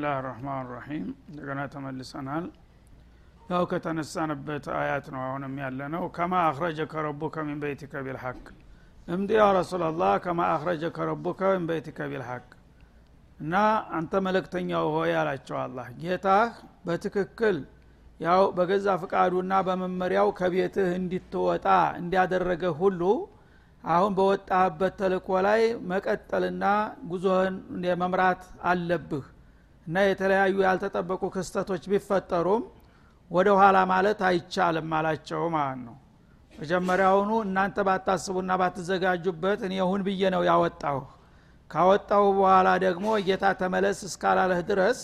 ብስምላህ 0.00 0.20
ራህማን 0.26 0.66
ራሒም 0.70 1.06
እንደገና 1.28 1.60
ተመልሰናል። 1.72 2.44
ያው 3.50 3.62
ከተነሳንበት 3.70 4.66
አያት 4.74 5.06
ነው 5.14 5.20
አሁንም 5.24 5.54
ያለ 5.62 5.80
ነው 5.94 6.04
ከማ 6.16 6.32
አክረጀከ 6.44 6.92
ረቡከ 7.06 7.34
ሚን 7.48 7.58
በይቲከ 7.62 7.92
ቢልሐቅ። 8.06 8.38
እምዲ 9.08 9.30
ያ 9.38 9.46
ረሱላላህ 9.58 10.12
ከማ 10.24 10.40
አክረጀከ 10.52 10.98
ረቡከ 11.10 11.40
ሚን 11.52 11.64
በይቲከ 11.70 11.98
ቢልሐቅ። 12.12 12.46
እና 13.38 13.54
አንተ 13.98 14.22
መለክተኛው 14.26 14.86
ሆይ 14.94 15.12
አላቸው 15.20 15.58
አላህ 15.64 15.88
ጌታህ 16.02 16.54
በትክክል 16.86 17.58
ያው 18.20 18.44
በገዛ 18.56 18.96
ፍቃዱና 19.02 19.52
በመመሪያው 19.68 20.30
ከቤትህ 20.40 20.88
እንዲትወጣ 20.98 21.66
እንዲያደረገ 22.00 22.64
ሁሉ 22.80 23.02
አሁን 23.84 24.14
በወጣህበት 24.16 24.96
ተልእኮ 25.00 25.28
ላይ 25.46 25.60
መቀጠልና 25.92 26.64
ጉዞህን 27.12 27.54
መምራት 28.02 28.42
አለብህ 28.70 29.26
እና 29.86 29.96
የተለያዩ 30.04 30.56
ያልተጠበቁ 30.64 31.22
ክስተቶች 31.34 31.84
ቢፈጠሩም 31.92 32.62
ወደ 33.30 33.48
ኋላ 33.58 33.78
ማለት 33.90 34.20
አይቻልም 34.28 34.90
አላቸው 34.98 35.42
ማለት 35.54 35.80
ነው። 35.86 35.96
መጀመሪያውኑ 36.54 37.30
እናንተ 37.44 37.78
ባታስቡና 37.88 38.50
ባትዘጋጁበት 38.60 39.60
እኔ 39.66 39.74
ሁን 39.90 40.00
ብዬ 40.06 40.22
ነው 40.34 40.42
ያወጣሁ። 40.48 40.98
ካወጣሁ 41.70 42.24
በኋላ 42.38 42.68
ደግሞ 42.84 43.06
ጌታ 43.26 43.46
ተመለስ 43.60 43.98
እስካላለህ 44.08 44.60
ድረስ 44.70 44.98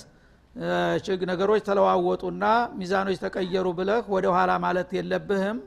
ነገሮች 1.30 1.62
ተለዋወጡና 1.66 2.44
ሚዛኖች 2.78 3.18
ተቀየሩ 3.24 3.66
ብለህ 3.78 4.04
ወደ 4.14 4.26
ኋላ 4.36 4.52
ማለት 4.64 4.90
የለብህም። 4.96 5.58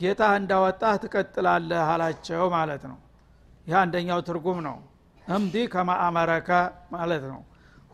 ጌታ 0.00 0.22
እንዳወጣህ 0.38 0.94
ትቀጥላለህ 1.02 1.82
አላቸው 1.92 2.44
ማለት 2.54 2.84
ነው። 2.90 2.98
ይህ 3.66 3.76
አንደኛው 3.82 4.20
ትርጉም 4.28 4.58
ነው። 4.68 4.76
እምዲ 5.26 5.56
ከማ 5.72 5.90
አመረከ 6.04 6.48
ማለት 6.94 7.24
ነው 7.32 7.40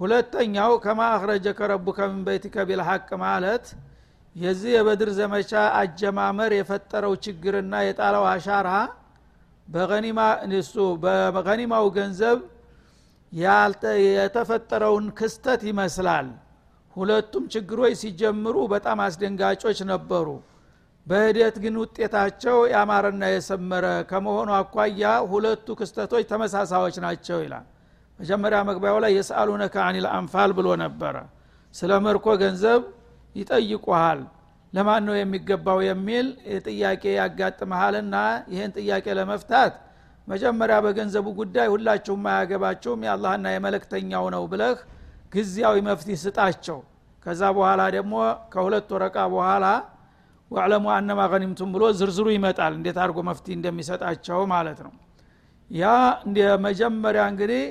ሁለተኛው 0.00 0.72
ከማ 0.82 1.00
አክረጀከ 1.14 1.60
ረቡከ 1.72 1.98
ምን 2.10 2.20
በይቲከ 2.26 2.64
ቢልሐቅ 2.68 3.08
ማለት 3.22 3.64
የዚህ 4.36 4.70
የበድር 4.74 5.10
ዘመቻ 5.16 5.52
አጀማመር 5.78 6.52
የፈጠረው 6.56 7.14
ችግርና 7.24 7.74
የጣለው 7.84 8.24
አሻራ 8.32 8.68
በገኒማው 11.34 11.86
ገንዘብ 11.96 12.38
የተፈጠረውን 13.32 15.06
ክስተት 15.18 15.62
ይመስላል። 15.70 16.28
ሁለቱም 16.96 17.44
ችግሮች 17.54 17.96
ሲጀምሩ 18.02 18.56
በጣም 18.72 19.00
አስደንጋጮች 19.04 19.80
ነበሩ። 19.90 20.28
በሂደት 21.06 21.56
ግን 21.64 21.74
ውጤታቸው 21.82 22.56
ያማረና 22.72 23.24
የሰመረ 23.32 23.86
ከመሆኑ 24.10 24.50
አኳያ 24.58 25.02
ሁለቱ 25.30 25.76
ክስተቶች 25.80 26.24
ተመሳሳዮች 26.32 26.96
ናቸው 27.04 27.38
ይላል 27.44 27.66
መጀመሪያ 28.18 28.58
መግቢያው 28.68 28.96
ላይ 29.04 29.12
የስአሉነከ 29.16 29.74
አኒል 29.84 30.06
አንፋል 30.16 30.50
ብሎ 30.58 30.68
ነበረ። 30.82 31.16
ስለ 31.74 31.92
መርኮ 32.04 32.26
ገንዘብ 32.42 32.82
ይጠይቁሃል። 33.36 34.20
ለማን 34.72 35.02
ነው 35.08 35.14
የሚገባው 35.18 35.78
የሚል 35.86 36.26
ጥያቄ 36.66 37.02
ያጋጥመሃልና 37.18 38.16
ይህን 38.52 38.72
ጥያቄ 38.78 39.06
ለመፍታት 39.18 39.74
መጀመሪያ 40.28 40.76
በገንዘቡ 40.84 41.26
ጉዳይ 41.38 41.68
ሁላችሁም 41.74 42.24
አያገባችሁም 42.30 43.04
የአላህና 43.06 43.46
የመለክተኛው 43.54 44.24
ነው 44.34 44.42
ብለህ 44.52 44.78
ጊዜያዊ 45.34 45.76
መፍትሄ 45.88 46.16
ስጣቸው። 46.24 46.78
ከዛ 47.26 47.42
በኋላ 47.56 47.82
ደግሞ 47.96 48.14
ከሁለት 48.52 48.88
ወረቃ 48.96 49.16
በኋላ 49.32 49.64
ወዕለሙ 50.50 50.86
አነማ 50.94 51.20
ገኒምቱም 51.32 51.70
ብሎ 51.74 51.84
ዝርዝሩ 51.98 52.26
ይመጣል 52.34 52.72
እንዴት 52.78 52.98
አድርጎ 53.02 53.18
መፍትሄ 53.28 53.52
እንደሚሰጣቸው 53.56 54.40
ማለት 54.52 54.78
ነው። 54.86 54.92
ያ 55.70 55.86
መጀመሪያ 56.66 57.22
እንግዲህ 57.32 57.62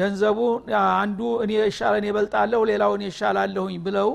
ገንዘቡ 0.00 0.38
አንዱ 0.96 1.20
እኔ 1.44 1.52
ይሻለን 1.62 2.04
ይበልጣለሁ 2.08 2.60
ሌላውን 2.70 3.02
ይሻላለሁኝ 3.06 3.76
ብለው 3.86 4.10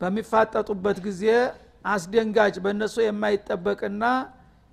በሚፋጠጡበት 0.00 0.98
ጊዜ 1.06 1.24
አስደንጋጭ 1.86 2.54
በእነሱ 2.64 2.96
የማይጠበቅና 3.04 4.04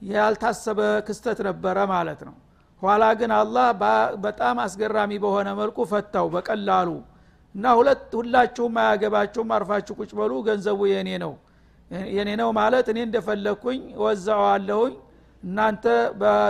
ያልታሰበ 0.01 0.79
ክስተት 1.07 1.39
ነበረ 1.47 1.78
ማለት 1.94 2.19
ነው። 2.28 2.35
ኋላ 2.81 3.03
ግን 3.19 3.31
አላህ 3.38 3.67
በጣም 4.25 4.57
አስገራሚ 4.66 5.11
በሆነ 5.23 5.49
መልኩ 5.59 5.78
ፈታው 5.91 6.28
በቀላሉ 6.35 6.89
እና 7.55 7.66
ሁለት 7.79 8.11
ሁላችሁም 8.19 8.75
አያገባችሁም 8.81 9.49
አርፋችሁ 9.55 9.94
ቁጭ 9.99 10.11
በሉ 10.19 10.33
ገንዘቡ 10.47 10.79
የኔ 10.91 11.09
ነው። 11.23 11.33
የኔ 12.16 12.29
ነው 12.41 12.49
ማለት 12.57 12.88
እኔ 12.91 12.99
እንደፈለግኩኝ 13.07 13.81
ወዛዋለሁኝ 14.03 14.94
እናንተ 15.44 15.85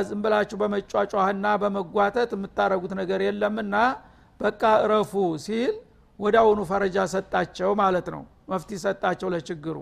ዝም 0.07 0.22
ብላችሁ 0.23 0.57
በመጫጫህና 0.61 1.45
በመጓተት 1.61 2.31
የምታረጉት 2.35 2.94
ነገር 3.00 3.22
የለምና 3.25 3.75
በቃ 4.39 4.61
እረፉ 4.83 5.13
ሲል 5.45 5.73
ወዳውኑ 6.19 6.59
ፈረጃ 6.69 6.97
ሰጣቸው 7.13 7.72
ማለት 7.81 8.07
ነው። 8.16 8.22
መፍቲ 8.49 8.72
ሰጣቸው 8.83 9.29
ለችግሩ። 9.33 9.78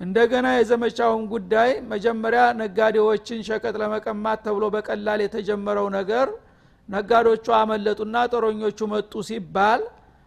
እንደገና 0.00 0.46
የዘመቻውን 0.54 1.24
ጉዳይ 1.32 1.70
መጀመሪያ 1.92 2.42
ነጋዴዎችን 2.60 3.40
ሸቀጥ 3.48 3.74
ለመቀማት 3.82 4.38
ተብሎ 4.46 4.64
በቀላል 4.74 5.20
የተጀመረው 5.24 5.86
ነገር 5.98 6.28
ነጋዴዎቹ 6.88 7.46
አመለጡና 7.58 8.16
ጦረኞቹ 8.32 8.78
መጡ 8.92 9.12
ሲባል 9.28 9.82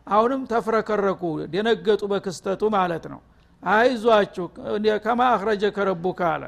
አሁንም 0.08 0.42
ተፍረከረኩ 0.52 1.22
ደነገጡ 1.54 2.02
በክስተቱ 2.12 2.64
ማለት 2.76 3.06
ነው። 3.14 3.20
አይዟችሁ 3.64 4.46
ከማ 5.06 5.22
አክረጀ 5.34 5.64
ከረቡካ 5.78 6.22
አለ 6.34 6.44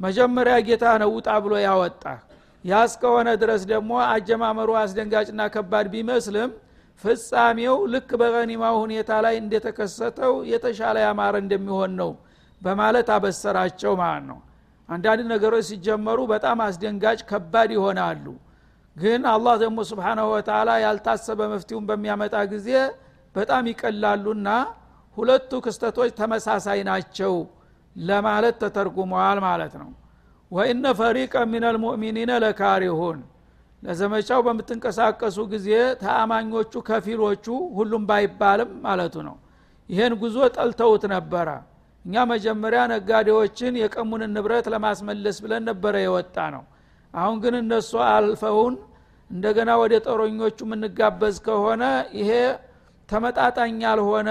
መጀመሪያ 0.00 0.54
ጌታ 0.66 0.84
ነው 1.02 1.10
ውጣ 1.16 1.28
ብሎ 1.44 1.54
ያወጣ። 1.64 2.02
ያስከሆነ 2.64 3.28
ድረስ 3.42 3.62
ደግሞ 3.70 3.90
አጀማመሩ 4.08 4.70
አስደንጋጭና 4.80 5.42
ከባድ 5.54 5.86
ቢመስልም 5.92 6.50
ፍጻሜው 7.04 7.76
ልክ 7.92 8.10
በቀኒማው 8.20 8.76
ሁኔታ 8.82 9.10
ላይ 9.24 9.34
እንደተከሰተው 9.42 10.32
የተሻለ 10.52 10.96
ያማረ 11.06 11.34
እንደሚሆን 11.44 11.92
ነው 12.00 12.10
በማለት 12.62 13.08
አበሰራቸው 13.16 13.92
ማለት 14.00 14.24
ነው። 14.30 14.38
አንዳንድ 14.88 15.24
ነገሮች 15.32 15.64
ሲጀመሩ 15.70 16.18
በጣም 16.32 16.58
አስደንጋጭ 16.66 17.18
ከባድ 17.30 17.70
ይሆናሉ። 17.76 18.24
ግን 18.96 19.22
አላህ 19.32 19.54
ደግሞ 19.62 19.78
ስብሓናሁ 19.90 20.26
ወተላ 20.34 20.70
ያልታሰበ 20.84 21.40
መፍትሁን 21.52 21.84
በሚያመጣ 21.90 22.36
ጊዜ 22.52 22.68
በጣም 23.34 23.64
ይቀላሉና 23.70 24.48
ሁለቱ 25.16 25.50
ክስተቶች 25.64 26.10
ተመሳሳይ 26.18 26.80
ናቸው 26.88 27.34
ለማለት 27.96 28.56
ተተርጉመዋል 28.62 29.38
ማለት 29.46 29.74
ነው። 29.80 29.90
ወኢነ 30.50 30.86
ፈሪቀ 30.98 31.34
ምን 31.50 31.64
ልሙእሚኒነ 31.74 32.30
ለካሪሁን። 32.44 33.18
ለዘመቻው 33.82 34.40
በምትንቀሳቀሱ 34.46 35.38
ጊዜ 35.50 35.68
ተአማኞቹ 36.00 36.72
ከፊሎቹ 36.88 37.46
ሁሉም 37.76 38.02
ባይባልም 38.08 38.70
ማለቱ 38.84 39.14
ነው። 39.28 39.36
ይህን 39.90 40.14
ጉዞ 40.22 40.36
ጠልተውት 40.56 41.04
ነበረ። 41.14 41.48
እኛ 42.04 42.24
መጀመሪያ 42.32 42.80
ነጋዴዎችን 42.92 43.74
የቀሙንን 43.80 44.32
ንብረት 44.36 44.66
ለማስመለስ 44.74 45.36
ብለን 45.44 45.62
ነበረ 45.70 45.94
የወጣ 46.04 46.36
ነው። 46.54 46.64
አሁን 47.14 47.36
ግን 47.42 47.54
እነሱ 47.60 47.92
አልፈውን 48.08 48.74
እንደገና 49.30 49.70
ወደ 49.82 49.94
ጦረኞቹ 50.06 50.58
የምንጋበዝ 50.66 51.36
ከሆነ 51.46 51.82
ይሄ 52.18 52.30
ተመጣጣኝ 53.08 53.76
ያልሆነ 53.86 54.30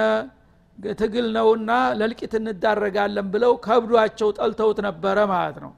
ትግል 0.98 1.28
ነውና 1.36 1.70
ለልቂት 2.00 2.34
እንዳረጋለን 2.42 3.28
ብለው 3.34 3.54
ከብዷቸው 3.66 4.30
ጠልተውት 4.38 4.80
ነበረ 4.88 5.18
ማለት 5.32 5.58
ነው። 5.64 5.72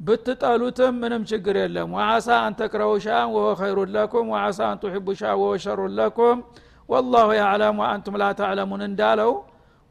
ብትጠሉትም 0.00 0.94
ምንም 1.02 1.22
ችግር 1.30 1.56
የለም። 1.60 1.90
ወአሳ 1.96 2.28
አንተክረው 2.46 2.92
ሻን 3.04 3.28
ወሆ 3.34 3.46
ኸይሩን 3.60 3.90
ለኩም 3.96 4.26
ወአሳ 4.34 4.60
አን 4.68 4.78
ቱሒቡ 4.82 5.06
ሻ 5.20 5.32
ወሆ 5.40 5.50
ሸሩን 5.64 5.92
ለኩም። 5.98 6.38
ወላሁ 6.88 7.28
ያዕለም 7.40 7.76
ወአንቱም 7.82 8.16
ላ 8.20 8.28
ተዕለሙን 8.40 8.82
እንዳለው 8.88 9.32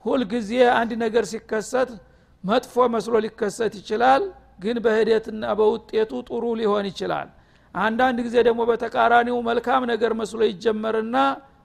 ሁልጊዜ 0.05 0.49
አንድ 0.79 0.91
ነገር 1.03 1.23
ሲከሰት 1.31 1.89
መጥፎ 2.43 2.75
መስሎ 2.93 3.15
ሊከሰት 3.25 3.73
ይችላል 3.79 4.23
ግን 4.63 4.77
በሂደትና 4.85 5.43
በውጤቱ 5.59 6.11
ጥሩ 6.29 6.43
ሊሆን 6.59 6.85
ይችላል። 6.91 7.27
አንዳንድ 7.75 8.17
ጊዜ 8.25 8.35
ደግሞ 8.47 8.61
በተቃራኒው 8.69 9.37
መልካም 9.49 9.83
ነገር 9.91 10.11
መስሎ 10.21 10.41
ይጀመርና 10.49 11.17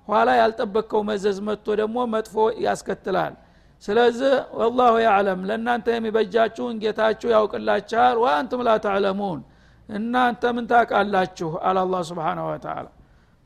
ኋላ 0.09 0.29
ያልጠበቀው 0.41 1.01
መዘዝ 1.09 1.39
መጥቶ 1.47 1.67
ደግሞ 1.81 1.97
መጥፎ 2.13 2.35
ያስከትላል። 2.65 3.35
ስለዚህ 3.83 4.33
ወላሁ 4.61 4.95
ያዕለም 5.07 5.41
ለእናንተ 5.49 5.87
የሚበጃችሁን 5.95 6.77
ጌታችሁ 6.83 7.29
ያውቅላችኋል። 7.35 8.17
ወአንቱም 8.23 8.61
ላ 8.67 8.75
ተዕለሙን 8.85 9.41
እናንተ 9.89 10.43
ምን 10.57 10.65
ታቃላችሁ 10.71 11.51
አለ 11.63 11.77
አላ 11.85 11.97
ስብን 12.09 12.39
ወተላ 12.47 12.87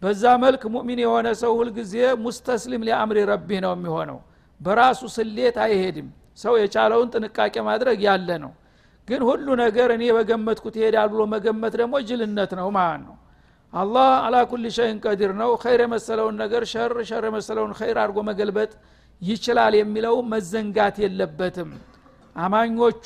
በዛ 0.03 0.25
መልክ 0.45 0.63
ሙእሚን 0.75 1.01
የሆነ 1.05 1.29
ሰው 1.41 1.53
ሁልጊዜ 1.59 1.95
مستسلم 2.23 2.85
لأمر 2.89 3.19
ربه 3.31 3.59
ነው 3.65 3.73
የሚሆነው። 3.77 4.19
በራሱ 4.61 5.01
ስሌት 5.17 5.57
አይሄድም። 5.65 6.09
ሰው 6.39 6.55
የቻለውን 6.61 7.09
ጥንቃቄ 7.15 7.55
ማድረግ 7.69 7.99
ያለ 8.07 8.29
ነው። 8.45 8.53
ግን 9.09 9.21
ሁሉ 9.29 9.47
ነገር 9.63 9.89
እኔ 9.97 10.05
በገመትኩት 10.17 10.75
ይሄዳል 10.81 11.09
ብሎ 11.13 11.23
መገመት 11.35 11.75
ደግሞ 11.81 11.95
ጅልነት 12.09 12.53
ነው 12.59 12.69
ማለት 12.77 13.03
ነው 13.07 13.17
አላህ 13.73 14.09
على 14.25 14.37
كل 14.51 14.65
شيء 14.77 14.97
قدير 15.05 15.33
ነው። 15.41 15.51
ኸይር 15.63 15.81
የመሰለውን 15.85 16.35
ነገር 16.43 16.63
ሸር 16.73 16.93
ሸር 17.11 17.25
የመሰለውን 17.29 17.73
ኸይር 17.79 17.99
አድርጎ 18.03 18.19
መገልበጥ 18.29 18.71
ይችላል 19.23 19.75
የሚለው 19.79 20.17
መዘንጋት 20.33 20.97
የለበትም። 21.05 21.71
አማኞቹ 22.37 23.05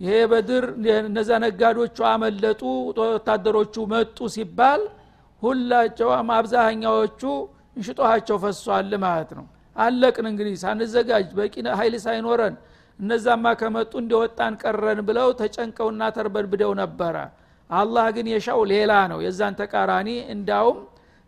ይሄ 0.00 0.14
በድር 0.32 0.64
እነዛ 1.04 1.30
ነጋዶቹ 1.44 1.96
አመለጡ 2.12 2.62
ወታደሮቹ 3.12 3.74
መጡ 3.92 4.18
ሲባል 4.34 4.82
ሁላቸውም 5.42 6.30
አብዛኛዎቹ 6.36 7.22
እንሽጦሃቸው 7.76 8.36
ፈሷል 8.44 8.92
ማለት 9.04 9.30
ነው። 9.38 9.46
አለቅን 9.76 10.26
እንግዲህ 10.30 10.54
ሳንዘጋጅ 10.62 11.28
በቂ 11.38 11.54
ሀይል 11.78 11.94
ሳይኖረን 12.04 12.54
እነዛማ 12.98 13.46
ከመጡ 13.60 13.92
እንደወጣን 14.02 14.52
ቀረን 14.62 15.00
ብለው 15.08 15.28
ተጨንቀውና 15.40 16.02
ተርበድብደው 16.16 16.72
ነበረ 16.82 17.16
አላህ 17.70 18.06
ግን 18.16 18.26
የሻው 18.32 18.60
ሌላ 18.72 18.92
ነው። 19.12 19.18
የዛን 19.24 19.54
ተቃራኒ 19.60 20.08
እንዳውም 20.34 20.78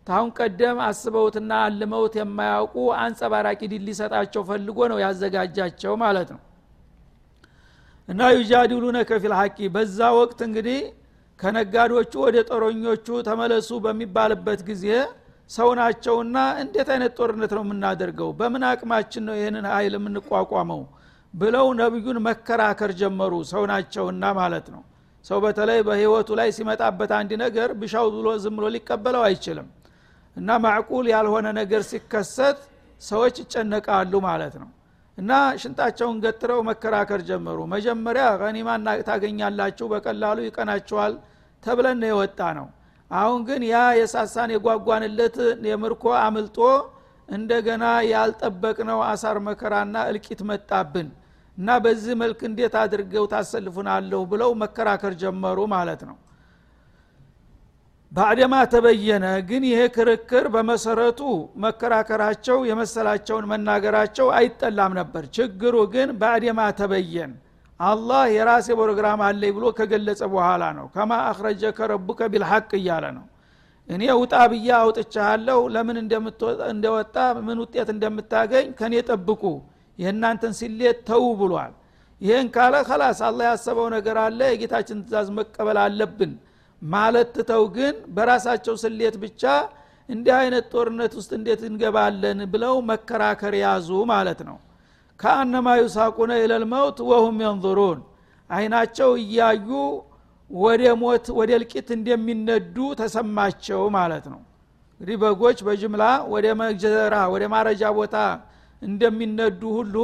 ታሁን 0.07 0.29
ቀደም 0.39 0.79
አስበውትና 0.87 1.53
አልመውት 1.67 2.15
የማያውቁ 2.19 2.75
አንጸባራቂ 3.03 3.61
ድል 3.73 3.83
ሊሰጣቸው 3.89 4.43
ፈልጎ 4.51 4.79
ነው 4.93 4.99
ያዘጋጃቸው 5.05 5.95
ማለት 6.05 6.29
ነው። 6.35 6.41
እና 8.09 8.21
ዩጃዲሉነ 8.37 8.99
ከፊል 9.09 9.35
ሐቂ 9.39 9.59
በዛ 9.77 9.99
ወቅት 10.19 10.41
እንግዲህ 10.47 10.81
ከነጋዶቹ 11.41 12.13
ወደ 12.27 12.37
ጦረኞቹ 12.51 13.07
ተመለሱ 13.27 13.71
በሚባልበት 13.85 14.61
ጊዜ 14.69 14.85
ሰው 15.51 15.69
ናቸውና 15.79 16.37
እንዴት 16.63 16.89
አይነት 16.93 17.13
ጦርነት 17.19 17.53
ነው 17.57 17.63
የምናደርገው? 17.67 18.31
በምን 18.39 18.63
አቅማችን 18.71 19.23
ነው 19.29 19.35
ይህንን 19.39 19.67
ኃይል 19.73 19.95
የምንቋቋመው? 19.99 20.81
ብለው 21.35 21.67
ነቢዩን 21.81 22.19
መከራከር 22.27 22.91
ጀመሩ 23.01 23.33
ሰው 23.51 23.63
ናቸውና 23.71 24.25
ማለት 24.39 24.67
ነው 24.75 24.83
ሰው 25.27 25.39
በተለይ 25.45 25.81
በህይወቱ 25.87 26.29
ላይ 26.41 26.49
ሲመጣበት 26.57 27.11
አንድ 27.19 27.31
ነገር 27.43 27.69
ብሻው 27.81 28.07
ብሎ 28.17 28.29
ዝም 28.43 28.55
ብሎ 28.59 28.67
ሊቀበለው 28.75 29.23
አይችልም። 29.29 29.69
እና 30.37 30.49
ማዕቁል 30.65 31.07
ያልሆነ 31.13 31.47
ነገር 31.59 31.83
ሲከሰት 31.91 32.59
ሰዎች 33.03 33.37
ይጨነቃሉ 33.43 34.13
ማለት 34.27 34.55
ነው። 34.63 34.69
እና 35.19 35.31
ሽንጣቸውን 35.61 36.17
ገትረው 36.25 36.61
መከራከር 36.69 37.21
ጀመሩ። 37.29 37.59
መጀመሪያ 37.75 38.25
ገኒማ 38.43 38.69
ታገኛላችሁ 39.09 39.87
በቀላሉ 39.93 40.39
ይቀናቸዋል 40.47 41.15
ተብለን 41.63 41.99
ነው 42.03 42.11
የወጣ 42.13 42.41
ነው 42.59 42.67
አሁን 43.11 43.41
ግን 43.49 43.63
ያ 43.67 43.79
የሳሳን 43.99 44.51
የጓጓንለት 44.55 45.37
የምርኮ 45.71 46.05
አምልጦ 46.23 46.59
እንደገና 47.29 47.85
ያልጠበቅነው 48.11 48.99
አሳር 49.11 49.39
መከራና 49.47 49.97
እልቂት 50.11 50.41
መጣብን 50.51 51.09
እና 51.59 51.69
በዚህ 51.85 52.15
መልክ 52.23 52.41
እንዴት 52.49 52.75
አድርገው 52.81 53.25
ታሰልፉናለሁ 53.33 54.21
ብለው 54.33 54.51
መከራከር 54.63 55.13
ጀመሩ 55.23 55.59
ማለት 55.75 56.01
ነው። 56.09 56.17
ባዕደማ 58.13 58.55
ተበየነ 58.73 59.27
ግን 59.49 59.63
ይሄ 59.69 59.81
ክርክር 59.95 60.45
በመሰረቱ 60.55 61.21
መከራከራቸው 61.65 62.59
የመሰላቸውን 62.69 63.49
መናገራቸው 63.53 64.29
አይጠላም 64.39 64.93
ነበር። 65.01 65.25
ችግሩ 65.37 65.75
ግን 65.95 66.11
ባዕደማ 66.21 66.61
ተበየን 66.81 67.33
አላህ 67.81 68.23
የራሴ 68.35 68.69
ፕሮግራም 68.79 69.23
አለኝ 69.27 69.51
ብሎ 69.57 69.65
ከገለጸ 69.79 70.23
በኋላ 70.35 70.65
ነው። 70.79 70.87
ከማ 70.95 71.13
አክረጀከ 71.31 71.89
ረቡከ 71.93 72.21
ቢልሐቅ 72.33 72.71
እያለ 72.79 73.07
ነው። 73.19 73.25
እኔ 73.89 74.03
ውጣ 74.21 74.35
ብያ 74.53 74.71
አውጥቻለሁ 74.83 75.59
ለምን 75.75 75.97
እንደወጣ 76.71 77.17
ምን 77.47 77.59
ውጤት 77.65 77.89
እንደምታገኝ 77.95 78.69
ከኔ 78.79 78.95
ጠብቁ 79.11 79.43
የእናንተን 79.99 80.55
ሲሌት 80.59 80.99
ተው 81.09 81.25
ብሏል። 81.41 81.73
ይህን 82.21 82.47
ካለ 82.55 82.75
ከላስ 82.89 83.19
አላ 83.27 83.41
ያሰበው 83.49 83.89
ነገር 83.95 84.17
አለ 84.23 84.41
የጌታችን 84.51 84.99
ትእዛዝ 85.03 85.29
መቀበል 85.39 85.79
አለብን 85.83 86.33
ማለት 86.83 87.29
ትተው 87.37 87.65
ግን 87.77 87.95
በራሳቸው 88.15 88.75
ስሌት 88.83 89.17
ብቻ 89.23 89.43
እንዲህ 90.09 90.35
አይነት 90.41 90.65
ጦርነት 90.73 91.13
ውስጥ 91.19 91.31
እንዴት 91.39 91.63
እንገባለን 91.69 92.41
ብለው 92.53 92.75
መከራከር 92.91 93.55
ያዙ 93.63 93.89
ማለት 94.13 94.41
ነው። 94.49 94.57
ከአነማ 95.21 95.69
ዩሳቁነ 95.81 96.33
ኢለልመውት 96.43 96.99
ወሁም 97.11 97.37
የንظሩን 97.45 98.01
አይናቸው 98.51 99.11
እያዩ 99.23 99.69
ወደ 100.51 100.83
ሞት 101.01 101.27
ወደ 101.39 101.51
እልቂት 101.59 101.89
እንደሚነዱ 101.97 102.77
ተሰማቸው 103.01 103.83
ማለት 103.97 104.27
ነው። 104.33 104.41
እንግዲህ 105.01 105.17
በጎች 105.23 105.59
በጅምላ 105.67 106.05
ወደ 106.33 106.47
መጀራ 106.61 107.15
ወደ 107.33 107.45
ማረጃ 107.55 107.83
ቦታ 107.99 108.17
እንደሚነዱ 108.87 109.63
ሁሉ 109.79 109.97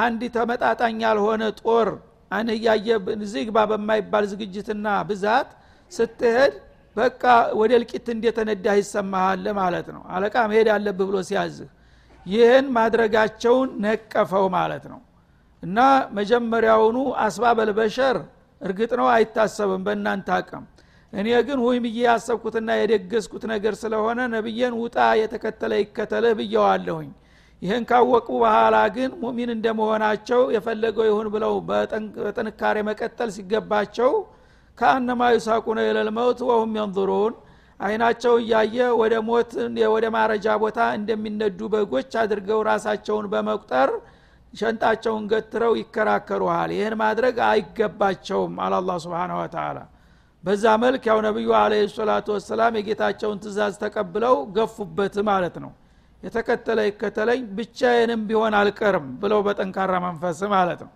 አንድ 0.00 0.22
ተመጣጣኝ 0.36 0.98
ያልሆነ 1.06 1.42
ጦር 1.60 1.88
አን 2.30 2.48
እያየ 2.54 2.88
ዝግባ 3.32 3.56
በማይባል 3.70 4.24
ዝግጅትና 4.32 4.86
ብዛት 5.10 5.50
ስትሄድ 5.92 6.54
በቃ 6.96 7.22
ወደ 7.60 7.72
እልቂት 7.78 8.06
እንደተነዳህ 8.14 8.76
ይሰማሃል 8.80 9.44
ማለት 9.58 9.88
ነው። 9.94 10.02
አለቃ 10.14 10.36
መሄድ 10.50 10.68
አለብህ 10.74 11.06
ብሎ 11.10 11.16
ሲያዝህ 11.28 11.68
ይህን 12.26 12.66
ማድረጋቸውን 12.76 13.68
ነቀፈው 13.84 14.46
ማለት 14.56 14.84
ነው። 14.92 15.00
እና 15.62 15.78
መጀመሪያውኑ 16.18 16.96
አስባበል 17.24 17.70
በሸር 17.78 18.16
እርግጥ 18.60 18.90
ነው 19.00 19.06
አይታሰብም 19.14 19.82
በእናንተ 19.86 20.28
አቅም። 20.36 20.64
እኔ 21.12 21.28
ግን 21.46 21.58
ሁይ 21.64 21.76
ብዬ 21.84 21.98
ያሰብኩትና 22.06 22.70
የደገስኩት 22.78 23.44
ነገር 23.52 23.74
ስለሆነ 23.82 24.18
ነብዬን 24.34 24.74
ውጣ 24.80 24.96
የተከተለ 25.20 25.72
ይከተልህ 25.82 26.34
ብየዋለሁኝ 26.40 27.10
ይህን 27.62 27.84
ካወቁ 27.90 28.28
በኋላ 28.42 28.76
ግን 28.96 29.10
ሙሚን 29.20 29.50
እንደመሆናቸው 29.54 30.40
የፈለገው 30.54 31.06
ይሁን 31.08 31.28
ብለው 31.34 31.54
በጥንካሬ 31.68 32.76
መቀጠል 32.88 33.30
ሲገባቸው 33.36 34.12
ከአነማ 34.78 35.28
ዩሳቁነ 35.34 35.78
የለልመውት 35.86 36.40
ወሁም 36.48 36.72
የንظሩን 36.78 37.34
አይናቸው 37.80 38.34
እያየ 38.42 38.76
ወደ 39.00 39.14
ሞት 39.26 39.50
ወደ 39.94 40.06
ማረጃ 40.14 40.46
ቦታ 40.62 40.80
እንደሚነዱ 40.98 41.60
በጎች 41.72 42.12
አድርገው 42.22 42.60
ራሳቸውን 42.70 43.26
በመቁጠር 43.32 43.90
ሸንጣቸውን 44.54 45.24
ገትረው 45.32 45.72
ይከራከሩሃል። 45.80 46.70
ይህን 46.76 46.94
ማድረግ 47.02 47.36
አይገባቸውም 47.48 48.54
አለ 48.66 48.74
ስብን 49.04 49.32
ወተላ 49.40 49.78
በዛ 50.44 50.64
መልክ 50.82 51.04
ያው 51.10 51.18
ነቢዩ 51.26 51.48
አለ 51.60 51.74
ሰላቱ 51.94 52.26
ወሰላም 52.36 52.76
የጌታቸውን 52.78 53.40
ትእዛዝ 53.44 53.74
ተቀብለው 53.82 54.36
ገፉበት 54.56 55.16
ማለት 55.28 55.56
ነው 55.64 55.72
የተከተለ 56.26 56.78
ይከተለኝ 56.86 57.40
ብቻዬንም 57.56 58.20
ቢሆን 58.28 58.54
አልቀርም 58.60 59.06
ብለው 59.20 59.40
በጠንካራ 59.46 59.92
መንፈስ 60.06 60.38
ማለት 60.54 60.80
ነው። 60.86 60.92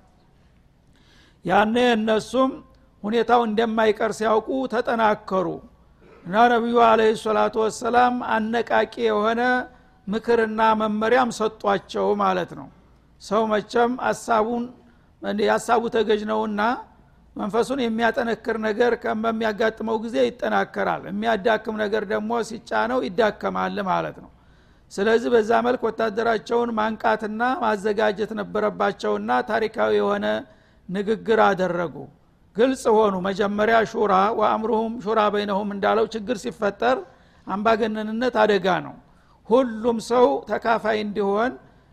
ያኔ 1.44 1.76
እነሱም 1.96 2.50
ሁኔታው 3.02 3.42
እንደማይቀር 3.48 4.12
ሲያውቁ 4.18 4.48
ተጠናከሩ። 4.72 5.46
እና 6.24 6.34
ነቢዩ 6.52 6.78
አለ 6.86 7.00
ሰላቱ 7.22 7.54
ወሰላም 7.64 8.16
አነቃቂ 8.34 8.94
የሆነ 9.06 9.42
ምክርና 10.06 10.60
መመሪያም 10.80 11.30
ሰጧቸው 11.38 12.08
ማለት 12.22 12.50
ነው። 12.58 12.68
ሰው 13.22 13.42
መቸም 13.52 13.92
አሳቡን 14.10 14.64
የሀሳቡ 15.42 15.82
ተገዥ 15.94 16.20
ነውና 16.30 16.60
መንፈሱን 17.36 17.80
የሚያጠነክር 17.82 18.56
ነገር 18.66 18.92
በሚያጋጥመው 19.22 19.96
ጊዜ 20.04 20.16
ይጠናከራል። 20.26 21.02
የሚያዳክም 21.10 21.76
ነገር 21.82 22.04
ደግሞ 22.12 22.40
ሲጫነው 22.48 23.00
ይዳከማል 23.06 23.76
ማለት 23.90 24.16
ነው 24.24 24.30
ስለዚህ 24.92 25.30
በዛ 25.34 25.50
መልክ 25.66 25.82
ወታደራቸውን 25.88 26.70
ማንቃትና 26.78 27.42
ማዘጋጀት 27.62 28.30
ነበረባቸውና 28.40 29.30
ታሪካዊ 29.50 29.92
የሆነ 29.98 30.26
ንግግር 30.88 31.40
አደረጉ። 31.46 31.94
ግልጽ 32.56 32.84
ሆኑ። 32.96 33.14
መጀመሪያ 33.26 33.76
ሹራ 33.92 34.12
ወአምሩሁም 34.38 34.94
ሹራ 35.04 35.20
በይነሁም 35.34 35.68
እንዳለው 35.74 36.06
ችግር 36.14 36.36
ሲፈጠር 36.44 36.98
አምባገነንነት 37.46 38.34
አደጋ 38.42 38.66
ነው። 38.86 38.94
ሁሉም 39.48 39.98
ሰው 40.08 40.26
ተካፋይ 40.50 40.98
እንዲሆን 41.04 41.52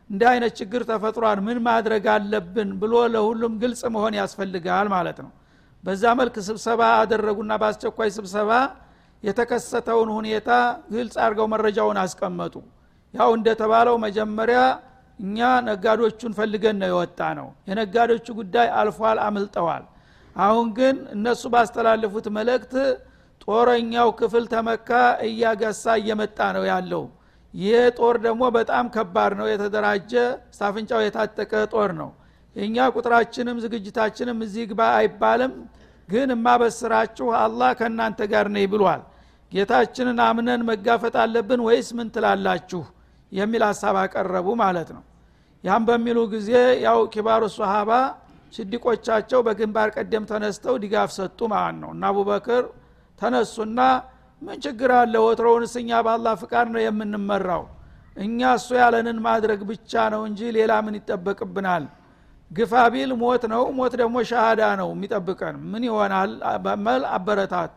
እንደ 0.10 0.24
አይነት 0.32 0.54
ችግር 0.60 0.82
ተፈጥሯል 0.90 1.40
ምን 1.48 1.58
ማድረግ 1.68 2.06
አለብን 2.14 2.70
ብሎ 2.82 2.94
ለሁሉም 3.14 3.54
ግልጽ 3.64 3.82
መሆን 3.96 4.14
ያስፈልጋል 4.20 4.88
ማለት 4.96 5.18
ነው። 5.26 5.32
በዛ 5.84 6.04
መልክ 6.20 6.36
ስብሰባ 6.48 6.82
አደረጉና 7.02 7.54
በአስቸኳይ 7.62 8.10
ስብሰባ 8.18 8.52
የተከሰተውን 9.24 10.10
ሁኔታ 10.18 10.50
ግልጽ 10.94 11.16
አድርገው 11.24 11.48
መረጃውን 11.54 11.98
አስቀመጡ 12.04 12.56
ያው 13.14 13.30
እንደተባለው 13.38 13.96
መጀመሪያ 14.04 14.60
እኛ 15.20 15.38
ነጋዶቹን 15.68 16.34
ፈልገን 16.38 16.76
ነው 16.82 16.90
የወጣ 16.92 17.20
ነው 17.38 17.48
የነጋዶቹ 17.70 18.26
ጉዳይ 18.40 18.68
አልፏል 18.80 19.20
አምልጠዋል። 19.26 19.84
አሁን 20.36 20.68
ግን 20.78 20.96
እነሱ 21.16 21.44
ባስተላለፉት 21.54 22.26
መልእክት 22.38 22.74
ጦረኛው 23.44 24.10
ክፍል 24.20 24.46
ተመካ 24.54 24.90
እያገሳ 25.28 25.96
እየመጣ 26.02 26.40
ነው 26.58 26.64
ያለው። 26.72 27.04
ይህ 27.54 27.84
ጦር 27.98 28.16
ደግሞ 28.26 28.44
በጣም 28.58 28.86
ከባድ 28.96 29.34
ነው። 29.40 29.48
የተደራጀ 29.52 30.14
ሳፍንጫው 30.58 31.02
የታጠቀ 31.04 31.54
ጦር 31.74 31.92
ነው። 32.02 32.10
እኛ 32.56 32.86
ቁጥራችንም 32.96 33.58
ዝግጅታችንም 33.64 34.38
እዚህ 34.46 34.64
ግባ 34.72 34.82
አይባልም። 35.00 35.54
ግን 36.10 36.30
እማበስራችሁ 36.36 37.28
አላህ 37.40 37.72
ከእናንተ 37.80 38.20
ጋር 38.32 38.46
ነኝ 38.56 38.66
ብሏል። 38.74 39.02
ጌታችንን 39.52 40.20
አምነን 40.26 40.62
መጋፈጥ 40.70 41.16
አለብን 41.24 41.62
ወይስ 41.68 41.90
ምን 41.98 42.08
ትላላችሁ 42.16 42.82
የሚል 43.32 43.64
ሀሳብ 43.70 43.96
አቀረቡ 44.02 44.48
ማለት 44.62 44.90
ነው። 44.96 45.04
ያም 45.64 45.84
በሚሉ 45.88 46.18
ጊዜ 46.34 46.52
ያው 46.86 47.00
ኪባሩ 47.14 47.44
ሰሃባ 47.56 47.92
ስዲቆቻቸው 48.54 49.40
በግንባር 49.48 49.90
ቀደም 49.96 50.26
ተነስተው 50.30 50.76
ድጋፍ 50.84 51.10
ሰጡ 51.18 51.40
ማለት 51.54 51.78
ነው። 51.84 51.90
እና 51.96 52.04
አቡበክር 52.12 52.64
ተነሱና 53.20 53.80
ምን 54.42 54.58
ችግር 54.66 54.92
አለ? 54.98 55.14
ወትሮውንስ 55.26 55.74
እኛ 55.82 55.92
በአላህ 56.06 56.34
ፍቃድ 56.42 56.68
ነው 56.74 56.82
የምንመራው? 56.84 57.64
እኛ 58.18 58.40
እሱ 58.58 58.70
ያለንን 58.82 59.18
ማድረግ 59.26 59.60
ብቻ 59.72 59.92
ነው 60.14 60.22
እንጂ 60.30 60.40
ሌላ 60.58 60.74
ምን 60.86 60.96
ይጠበቅብናል? 61.00 61.84
ግፋ 62.52 62.74
ሞት 63.22 63.44
ነው 63.54 63.64
ሞት 63.78 63.94
ደግሞ 64.02 64.18
ሻሃዳ 64.30 64.62
ነው 64.82 64.90
የሚጠብቀን። 64.96 65.56
ምን 65.72 65.84
ይሆናል? 65.88 66.32
በመል 66.66 67.02
አበረታት 67.16 67.74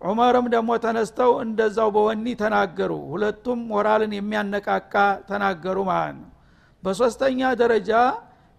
ዑመርም 0.00 0.46
ደግሞ 0.54 0.70
ተነስተው 0.84 1.30
እንደዛው 1.44 1.88
በወኒ 1.96 2.26
ተናገሩ። 2.42 2.92
ሁለቱም 3.10 3.58
ሞራልን 3.70 4.12
የሚያነቃቃ 4.16 4.94
ተናገሩ 5.28 5.78
ማለት 5.90 6.16
ነው። 6.20 6.30
በሶስተኛ 6.82 7.40
ደረጃ 7.60 7.90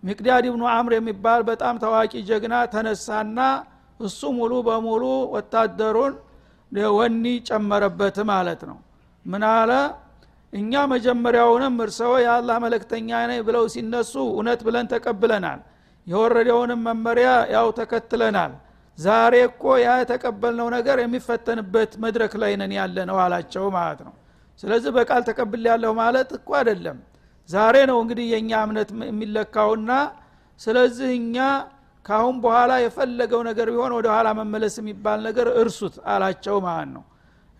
ሚቅዳድ 0.03 0.45
ብኑ 0.53 0.63
አምር 0.75 0.93
የሚባል 0.97 1.41
በጣም 1.49 1.75
ታዋቂ 1.83 2.13
ጀግና 2.29 2.55
ተነሳና 2.73 3.39
እሱ 3.99 4.21
ሙሉ 4.37 4.53
በሙሉ 4.67 5.03
ወታደሩን 5.35 6.13
ወኒ 6.93 7.25
ጨመረበት 7.47 8.17
ማለት 8.31 8.61
ነው። 8.69 8.77
ምን 9.25 9.43
አለ? 9.51 9.71
እኛ 10.53 10.73
መጀመሪያውንም 10.93 11.75
እርሰው 11.83 12.13
የአላህ 12.23 12.55
መለክተኛ 12.63 13.09
ነኝ 13.29 13.39
ብለው 13.47 13.65
ሲነሱ 13.73 14.13
እውነት 14.31 14.61
ብለን 14.67 14.87
ተቀብለናል። 14.93 15.59
የወረደውንም 16.07 16.79
መመሪያ 16.87 17.29
ያው 17.53 17.67
ተከትለናል 17.79 18.53
ዛሬ 19.01 19.33
እኮ 19.49 19.63
ያ 19.81 19.89
የተቀበልነው 20.01 20.67
ነገር 20.75 20.97
የሚፈተንበት 21.01 21.91
መድረክ 22.03 22.33
ላይ 22.41 22.51
ነን 22.61 22.73
ያለ 22.77 22.97
ነው 23.09 23.17
አላቸው 23.23 23.65
ማለት 23.77 23.99
ነው። 24.07 24.13
ስለዚህ 24.63 24.91
በቃል 24.97 25.21
ተቀብል 25.29 25.63
ያለሁ 25.69 25.91
ማለት 26.01 26.29
እኮ 26.37 26.49
አይደለም። 26.59 26.97
ዛሬ 27.49 27.75
ነው 27.89 27.97
እንግዲህ 28.03 28.25
የእኛ 28.33 28.51
እምነት 28.65 28.89
የሚለካውና 29.09 29.91
ስለዚህ 30.59 31.09
እኛ 31.19 31.37
ካሁን 32.05 32.35
በኋላ 32.43 32.71
የፈለገው 32.83 33.41
ነገር 33.47 33.67
ቢሆን 33.73 33.93
ወደ 33.97 34.07
ኋላ 34.13 34.27
መመለስ 34.39 34.75
የሚባል 34.81 35.19
ነገር 35.27 35.47
እርሱት 35.61 35.95
አላቸው 36.13 36.55
ማለት 36.67 36.89
ነው። 36.95 37.03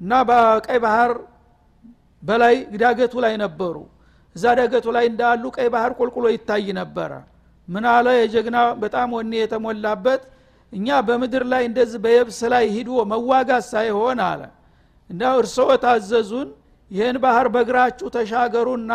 እና 0.02 0.14
በቀይ 0.30 0.80
ባህር 0.86 1.12
በላይ 2.24 2.56
ዳገቱ 2.82 3.14
ላይ 3.26 3.34
ነበሩ። 3.44 3.76
እዛ 4.36 4.46
ዳገቱ 4.60 4.88
ላይ 4.98 5.06
እንዳሉ 5.12 5.44
ቀይ 5.56 5.68
ባህር 5.74 5.92
ቁልቁሎ 6.00 6.26
ይታይ 6.36 6.68
ነበረ። 6.80 7.12
ምን 7.68 7.86
አለ 7.94 8.08
የጀግና 8.20 8.58
በጣም 8.84 9.10
ወኔ 9.18 9.34
የተሞላበት 9.42 10.22
እኛ 10.74 10.88
በምድር 11.08 11.44
ላይ 11.52 11.64
እንደዚህ 11.70 12.00
በየብስ 12.04 12.40
ላይ 12.54 12.66
ሂዶ 12.76 12.92
መዋጋት 13.12 13.66
ሳይሆን 13.72 14.20
አለ። 14.28 14.42
እና 15.10 15.22
እርስዎ 15.40 15.70
ታዘዙን 15.84 16.50
ይህን 16.92 17.18
ባህር 17.24 17.48
በእግራችሁ 17.54 18.08
ተሻገሩና 18.16 18.92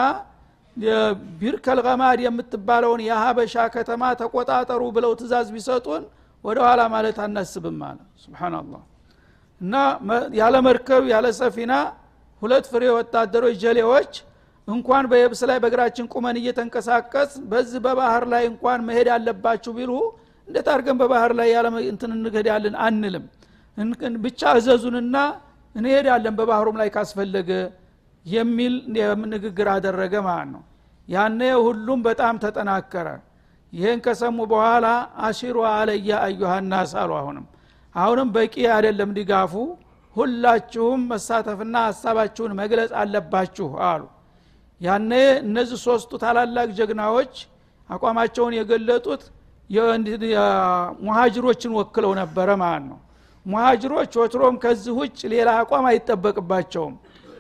ቢርከል 1.41 1.79
ገማድ 1.87 2.19
የምትባለውን 2.25 3.01
የሀበሻ 3.07 3.55
ከተማ 3.75 4.03
ተቆጣጠሩ 4.21 4.83
ብለው 4.97 5.13
ትእዛዝ 5.21 5.49
ቢሰጡን 5.55 6.03
ወደ 6.45 6.59
ኋላ 6.67 6.81
ማለት 6.95 7.19
አናስብም 7.25 7.79
አለ። 7.89 7.99
ስብናላህ 8.23 8.83
እና 9.61 9.75
ያለ 10.41 10.57
መርከብ 10.67 11.05
ያለ 11.13 11.27
ሰፊና 11.39 11.75
ሁለት 12.43 12.67
ፍሬ 12.73 12.85
ወታደሮች 12.97 13.57
ጀሌዎች 13.63 14.13
እንኳን 14.69 15.05
በየብስ 15.11 15.41
ላይ 15.49 15.59
በእግራችን 15.63 16.07
ቁመን 16.13 16.37
እየተንቀሳቀስ 16.41 17.33
በዚህ 17.51 17.81
በባህር 17.85 18.25
ላይ 18.33 18.45
እንኳን 18.51 18.81
መሄድ 18.89 19.09
አለባችሁ 19.17 19.73
ቢሉ 19.79 19.93
እንዴት 20.49 20.69
አድርገን 20.73 20.97
በባህር 21.01 21.33
ላይ 21.39 21.49
ያለ 21.55 21.67
እንትን 21.87 22.11
እንሄዳለን 22.17 22.75
አንልም? 22.87 23.25
ብቻ 24.19 24.41
እዘዙንና 24.59 25.17
እንሄዳለን 25.75 26.35
በባህሩም 26.39 26.77
ላይ 26.81 26.89
ካስፈለገ 26.95 27.51
የሚል 28.25 28.75
ንግግር 29.35 29.69
አደረገ 29.75 30.15
ማለት 30.29 30.49
ነው። 30.55 30.63
ያነ 31.09 31.41
ሁሉም 31.67 32.01
በጣም 32.07 32.35
ተጠናከረ። 32.45 33.09
ይህን 33.73 34.01
ከሰሙ 34.05 34.39
በኋላ 34.53 34.87
አሺሩ 35.27 35.57
አለያ 35.71 36.11
አዩሃናስ 36.27 36.93
አሉ 37.01 37.11
አሁንም። 37.21 37.47
አሁንም 37.95 38.29
በቂ 38.37 38.55
አይደለም 38.77 39.11
ድጋፉ። 39.19 39.53
ሁላችሁም 40.17 41.01
መሳተፍና 41.11 41.77
ሀሳባችሁን 41.87 42.53
መግለጽ 42.61 42.93
አለባችሁ 43.01 43.69
አሉ። 43.89 44.03
ያነ 44.81 45.13
እነዚህ 45.43 45.79
ሶስቱ 45.87 46.11
ታላላቅ 46.23 46.69
ጀግናዎች 46.79 47.35
አቋማቸውን 47.89 48.55
የገለጡት 48.59 49.23
ሙሃጅሮችን 51.03 51.73
ወክለው 51.79 52.13
ነበረ 52.21 52.49
ማለት 52.63 52.85
ነው። 52.91 52.99
ሙሃጅሮች 53.47 54.13
ወትሮም 54.21 54.55
ከዚህ 54.63 54.93
ውጭ 55.01 55.19
ሌላ 55.33 55.49
አቋም 55.61 55.85
አይጠበቅባቸውም። 55.91 56.95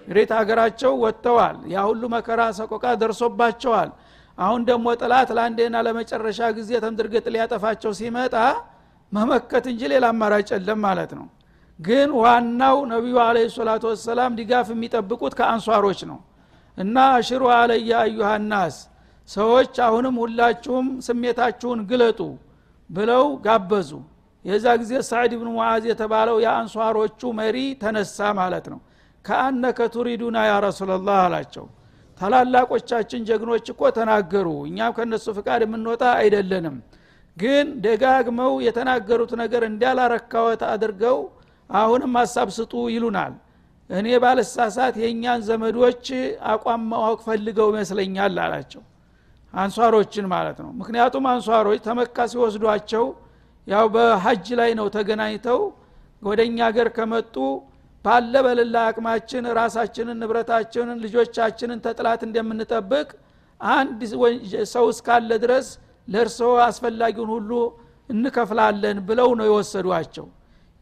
ሬት 0.09 0.30
ሀገራቸው 0.38 0.92
ወጥተዋል። 1.04 1.56
ያ 1.73 1.85
ሁሉ 1.88 2.02
መከራ 2.14 2.40
ሰቆቃ 2.59 2.85
ደርሶባቸዋል። 3.00 3.90
አሁን 4.38 4.61
ደግሞ 4.68 4.87
ጥላት 5.00 5.28
ለአንዴና 5.37 5.76
ለመጨረሻ 5.87 6.40
ጊዜ 6.59 6.71
ተምድርገጥ 6.85 7.26
ሊያጠፋቸው 7.35 7.92
ሲመጣ 8.00 8.35
መመከት 9.12 9.64
እንጂ 9.73 9.83
ሌላ 9.92 10.06
አማራጭ 10.14 10.49
የለም 10.54 10.80
ማለት 10.87 11.12
ነው። 11.18 11.26
ግን 11.78 12.09
ዋናው 12.21 12.76
ነቢዩ 12.92 13.16
አለ 13.25 13.38
ሰላቱ 13.56 13.85
ወሰላም 13.90 14.37
ድጋፍ 14.38 14.68
የሚጠብቁት 14.75 15.35
ከአንሷሮች 15.38 16.00
ነው። 16.11 16.18
እና 16.78 16.97
አሽሩ 17.16 17.42
አለየ 17.56 17.90
አዩሃናስ 18.00 18.76
ሰዎች 19.28 19.75
አሁንም 19.87 20.16
ሁላችሁም 20.23 20.88
ስሜታችሁን 21.06 21.80
ግለጡ 21.90 22.21
ብለው 22.90 23.25
ጋበዙ። 23.47 23.90
የዛ 24.45 24.66
ጊዜ 24.80 24.92
ሳዕድ 25.09 25.33
ብን 25.40 25.49
ሙዓዝ 25.54 25.85
የተባለው 25.90 26.37
የአንሷሮቹ 26.45 27.21
መሪ 27.38 27.56
ተነሳ 27.80 28.18
ማለት 28.40 28.66
ነው። 28.73 28.80
ከአነከ 29.25 29.78
ቱሪዱና 29.95 30.37
ያ 30.49 30.54
ረሱላላህ 30.66 31.16
አላቸው። 31.25 31.64
ታላላቆቻችን 32.21 33.25
ጀግኖች 33.28 33.66
እኮ 33.73 33.83
ተናገሩ። 33.97 34.49
እኛም 34.68 34.92
ከነሱ 34.99 35.26
ፍቃድ 35.38 35.62
የምንወጣ 35.66 36.04
አይደለንም። 36.21 36.76
ግን 37.37 37.66
ደጋግመው 37.85 38.52
የተናገሩት 38.66 39.33
ነገር 39.42 39.62
እንዳላረካወት 39.68 40.62
አድርገው 40.71 41.18
አሁንም 41.71 42.12
ሀሳብ 42.21 42.49
ስጡ 42.56 42.75
ይሉናል። 42.95 43.35
እኔ 43.90 44.06
ባለሳሳት 44.23 44.95
የእኛን 45.02 45.40
ዘመዶች 45.49 46.06
አቋም 46.52 46.85
ማወቅ 46.92 47.18
ፈልገው 47.26 47.68
ይመስለኛል 47.73 48.37
አላቸው 48.45 48.83
አንሷሮችን 49.56 50.26
ማለት 50.32 50.58
ነው። 50.64 50.70
ምክንያቱም 50.80 51.25
አንሷሮች 51.32 51.80
ተመካ 51.86 52.26
ሲወስዷቸው 52.32 53.04
ያው 53.66 53.86
በሀጅ 53.94 54.46
ላይ 54.60 54.70
ነው 54.78 54.86
ተገናኝተው 54.96 55.60
ወደ 56.22 56.40
እኛ 56.48 56.58
ሀገር 56.68 56.88
ከመጡ 56.96 57.34
ባለ 58.04 58.34
በሌላ 58.46 58.76
አቅማችን 58.90 59.44
ራሳችንን 59.58 60.18
ንብረታችንን 60.22 60.98
ልጆቻችንን 61.04 61.78
ተጥላት 61.86 62.20
እንደምንጠብቅ 62.26 63.08
አንድ 63.60 64.00
ሰው 64.75 64.84
እስካለ 64.92 65.30
ድረስ 65.44 65.68
ለእርስዎ 66.08 66.50
አስፈላጊውን 66.66 67.30
ሁሉ 67.36 67.50
እንከፍላለን 68.10 68.98
ብለው 69.08 69.30
ነው 69.38 69.46
የወሰዷቸው። 69.48 70.26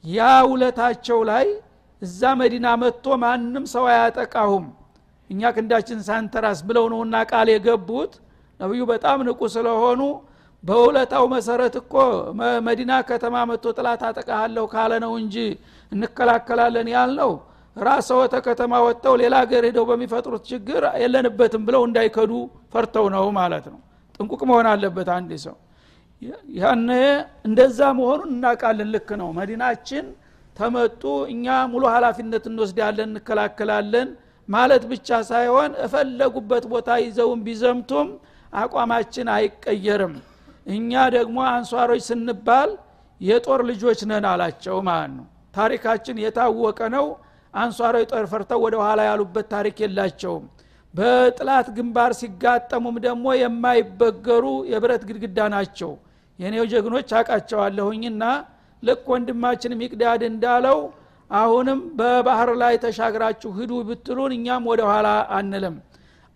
ያ 0.05 0.21
ውለታቸው 0.51 1.21
ላይ 1.31 1.47
እዛ 2.03 2.21
መዲና 2.41 2.69
መጥቶ 2.83 3.17
ማንም 3.23 3.65
ሰው 3.75 3.85
አያጠቃሁም። 3.93 4.67
እኛ 5.31 5.53
ክንዳችን 5.57 6.01
ሳንተራስ 6.09 6.59
ብለው 6.69 6.85
ነውና 6.93 7.17
ቃል 7.31 7.49
የገቡት 7.53 8.13
ነቢዩ 8.61 8.83
በጣም 8.91 9.19
ንቁ 9.29 9.41
ስለሆኑ 9.55 10.01
በውለታው 10.65 11.25
መሰረት 11.33 11.75
እኮ 11.81 11.95
መዲና 12.67 12.93
ከተማ 13.09 13.35
መጥቶ 13.51 13.73
ጥላት 13.79 14.03
አጠቃሃለሁ 14.09 14.65
ካለ 14.75 14.93
ነው 15.05 15.13
እንጂ 15.23 15.37
እንከላከላለን 15.93 16.89
ያልነው 16.95 17.33
ራሰወተ 17.77 18.35
ከተማ 18.47 18.73
ወጥተው 18.87 19.15
ሌላ 19.23 19.35
ሀገር 19.43 19.63
ሄደው 19.69 19.85
በሚፈጥሩት 19.91 20.43
ችግር 20.51 20.83
የለንበትም 21.03 21.63
ብለው 21.69 21.83
እንዳይከዱ 21.89 22.33
ፈርተው 22.75 23.07
ነው 23.15 23.25
ማለት 23.39 23.65
ነው። 23.73 23.79
ጥንቁቅ 24.17 24.41
መሆን 24.51 24.67
አለበት 24.73 25.09
አንድ 25.17 25.31
ሰው። 25.45 25.57
ያነ 26.59 26.91
እንደዛ 27.49 27.81
መሆኑን 27.99 28.31
እናውቃለን። 28.35 28.91
ልክ 28.95 29.09
ነው። 29.23 29.29
መዲናችን 29.39 30.05
ተመጡ 30.57 31.03
እኛ 31.33 31.47
ሙሉ 31.73 31.85
ሀላፊነት 31.95 32.45
እንወስዳለን 32.51 33.09
እንከላከላለን 33.11 34.09
ማለት 34.49 34.83
ብቻ 34.93 35.09
ሳይሆን 35.31 35.71
እፈለጉበት 35.85 36.65
ቦታ 36.73 36.89
ይዘውን 37.05 37.41
ቢዘምቱም 37.47 38.09
አቋማችን 38.55 39.29
አይቀየርም። 39.35 40.15
እኛ 40.67 40.93
ደግሞ 41.15 41.39
አንሷሮች 41.51 42.03
ስንባል 42.09 42.71
የጦር 43.21 43.61
ልጆች 43.71 44.01
ነን 44.11 44.25
አላቸው 44.31 44.77
ማለት 44.89 45.13
ነው። 45.19 45.27
ታሪካችን 45.55 46.17
የታወቀ 46.23 46.81
ነው። 46.95 47.07
አንሷሮች 47.55 48.07
ጦር 48.13 48.25
ፈርተው 48.31 48.61
ወደ 48.65 48.77
ኋላ 48.83 49.01
ያሉበት 49.09 49.47
ታሪክ 49.53 49.77
የላቸውም። 49.83 50.45
በጥላት 50.95 51.67
ግንባር 51.77 52.13
ሲጋጠሙም 52.19 52.97
ደግሞ 53.07 53.27
የማይበገሩ 53.39 54.45
የብረት 54.73 55.03
ግድግዳ 55.09 55.39
ናቸው። 55.55 55.93
የኔው 56.39 56.65
ጀግኖች 56.73 57.09
አቃቸዋለሁኝና 57.19 58.23
ልክ 58.83 59.05
ወንድማችን 59.13 59.79
ሚቅዳድ 59.81 60.23
እንዳለው 60.31 60.79
አሁንም 61.31 61.79
በባህር 61.99 62.51
ላይ 62.63 62.75
ተሻግራችሁ 62.83 63.51
ሂዱ 63.59 63.73
ብትሉን 63.89 64.33
እኛም 64.37 64.65
ወደ 64.71 64.83
ኋላ 64.91 65.09
አንልም 65.37 65.77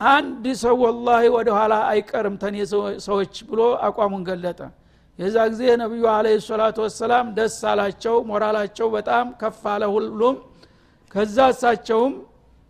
አንድ 0.00 0.44
ሰው 0.60 0.74
ወላሂ 0.82 1.22
ወደ 1.36 1.48
ኋላ 1.56 1.74
አይቀርም 1.90 2.34
ተኔ 2.42 2.56
ሰዎች 3.06 3.34
ብሎ 3.48 3.60
አቋሙን 3.86 4.22
ገለጠ። 4.28 4.60
የዛ 5.18 5.36
ጊዜ 5.52 5.62
ነቢዩ 5.80 6.04
አለ 6.12 6.26
ሰላቱ 6.44 6.76
ወሰላም 6.86 7.26
ደስ 7.38 7.56
አላቸው 7.70 8.16
ሞራላቸው 8.28 8.88
በጣም 8.96 9.26
ከፍ 9.40 9.62
አለ 9.72 9.84
ሁሉም። 9.94 10.36
ከዛ 11.14 11.36
እሳቸውም 11.54 12.12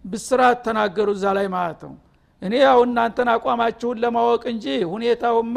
ብስራት 0.04 0.58
ተናገሩ 0.66 1.08
እዛ 1.16 1.26
ላይ 1.38 1.46
ማለት 1.56 1.80
ነው። 1.86 1.94
እኔ 2.42 2.54
ያው 2.64 2.80
እናንተን 2.86 3.28
አቋማችሁን 3.34 4.00
ለማወቅ 4.02 4.42
እንጂ 4.52 4.64
ሁኔታውማ 4.92 5.56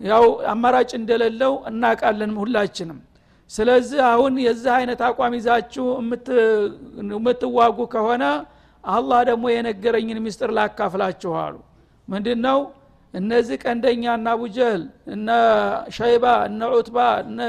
ያው 0.00 0.24
አማራጭ 0.52 0.90
እንደሌለው 1.00 1.52
እናቃለን 1.70 2.32
ሁላችንም። 2.42 2.98
ስለዚህ 3.50 4.00
አሁን 4.12 4.34
የዚህ 4.44 4.72
አይነት 4.78 5.00
አቋም 5.08 5.34
ይዛችሁ 5.38 5.84
የምትዋጉ 7.12 7.78
ከሆነ 7.94 8.24
አላህ 8.84 9.20
ደግሞ 9.28 9.44
የነገረኝን 9.52 10.18
ምስጢር 10.24 10.50
ላካፍላችሁ 10.56 11.32
አሉ። 11.42 11.56
ምንድ 12.08 12.28
ነው 12.46 12.60
እነዚህ 13.14 13.56
ቀንደኛ 13.64 14.04
እና 14.18 14.28
አቡጀህል 14.34 14.82
እነ 15.14 15.28
ሸይባ 15.96 16.24
እነ 16.46 16.70
ዑትባ 16.74 16.98
እነ 17.22 17.40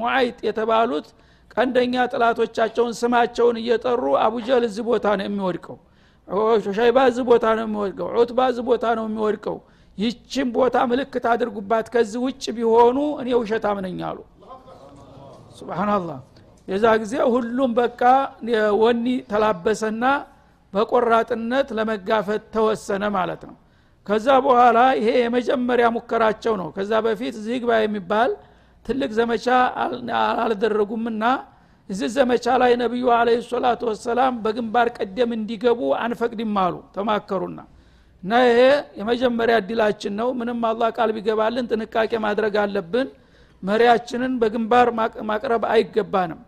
ሙዓይጥ 0.00 0.38
የተባሉት 0.48 1.06
ቀንደኛ 1.54 1.94
ጥላቶቻቸውን 2.12 2.92
ስማቸውን 3.00 3.56
እየጠሩ 3.62 4.02
አቡጀል 4.24 4.62
እዚህ 4.68 4.84
ቦታ 4.90 5.06
ነው 5.18 5.26
የሚወድቀው 5.28 5.78
ሸይባ 6.76 6.98
እዚህ 7.10 7.24
ቦታ 7.30 7.46
ነው 7.58 7.64
የሚወድቀው 7.66 8.08
ዑትባ 8.18 8.40
እዚህ 8.52 8.64
ቦታ 8.68 8.84
ነው 8.98 9.06
የሚወድቀው። 9.08 9.56
ይችን 9.98 10.46
ቦታ 10.54 10.76
ምልክት 10.90 11.24
አድርጉባት 11.32 11.86
ከዚህ 11.94 12.20
ውጭ 12.26 12.44
ቢሆኑ 12.56 12.98
እኔ 13.22 13.28
ውሸታም 13.40 13.78
ነኝ 13.86 13.98
አሉ። 14.10 14.18
ስብናላህ 15.58 16.18
የዛ 16.68 16.84
ጊዜ 17.02 17.14
ሁሉም 17.34 17.70
በቃ 17.78 18.00
ወኒ 18.82 19.06
ተላበሰና 19.30 20.04
በቆራጥነት 20.72 21.68
ለመጋፈጥ 21.78 22.42
ተወሰነ 22.54 23.04
ማለት 23.16 23.42
ነው። 23.48 23.56
ከዛ 24.06 24.28
በኋላ 24.46 24.78
ይሄ 24.98 25.08
የመጀመሪያ 25.22 25.86
ሙከራቸው 25.96 26.54
ነው። 26.60 26.68
ከዛ 26.76 26.92
በፊት 27.06 27.34
ዚግባ 27.46 27.70
የሚባል 27.80 28.30
ትልቅ 28.86 29.10
ዘመቻ 29.18 29.46
አልደረጉምና 30.42 31.24
እዚህ 31.88 32.08
ዘመቻ 32.16 32.46
ላይ 32.62 32.72
ነቢዩ 32.82 33.06
አለ 33.16 33.28
ሰላቱ 33.46 33.80
ወሰላም 33.90 34.34
በግንባር 34.44 34.88
ቀደም 34.98 35.30
እንዲገቡ 35.36 35.80
አንፈቅድም 36.02 36.54
አሉ 36.62 36.74
ተማከሩና። 36.94 37.60
እና 38.22 38.32
ይሄ 38.46 38.58
የመጀመሪያ 38.98 39.54
እድላችን 39.62 40.14
ነው። 40.20 40.28
ምንም 40.40 40.60
አላህ 40.68 40.88
ቃል 40.96 41.10
ቢገባልን 41.16 41.68
ጥንቃቄ 41.72 42.12
ማድረግ 42.26 42.56
አለብን። 42.64 43.08
መሪያችንን 43.62 44.32
በግንባር 44.40 44.88
ማቅረብ 45.30 45.64
አይገባንም 45.72 46.40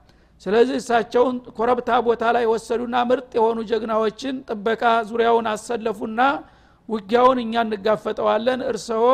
ስለዚህ 0.42 0.76
እሳቸውን 0.80 1.36
ኮረብታ 1.56 1.90
ቦታ 2.06 2.22
ላይ 2.36 2.44
ወሰዱና 2.52 2.96
ምርጥ 3.10 3.30
የሆኑ 3.38 3.58
ጀግናዎችን 3.70 4.36
ጥበቃ 4.48 4.82
ዙሪያውን 5.10 5.46
አሰለፉና 5.52 6.20
ውጊያውን 6.88 7.38
እኛ 7.44 7.54
እንጋፈጠዋለን። 7.66 8.60
እርስዎ 8.70 9.04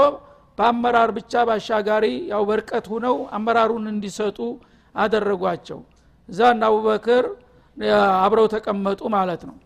በአመራር 0.59 1.11
ብቻ 1.19 1.43
ባሻጋሪ 1.49 2.05
ያው 2.33 2.43
በርቀት 2.49 2.87
ሁነው 2.93 3.17
አመራሩን 3.37 3.85
እንዲሰጡ 3.93 4.39
አደረጓቸው። 4.95 5.79
እዛና 6.29 6.63
አቡበክር 6.71 7.25
አብረው 8.25 8.47
ተቀመጡ 8.55 9.01
ማለት 9.17 9.43
ነው። 9.49 9.57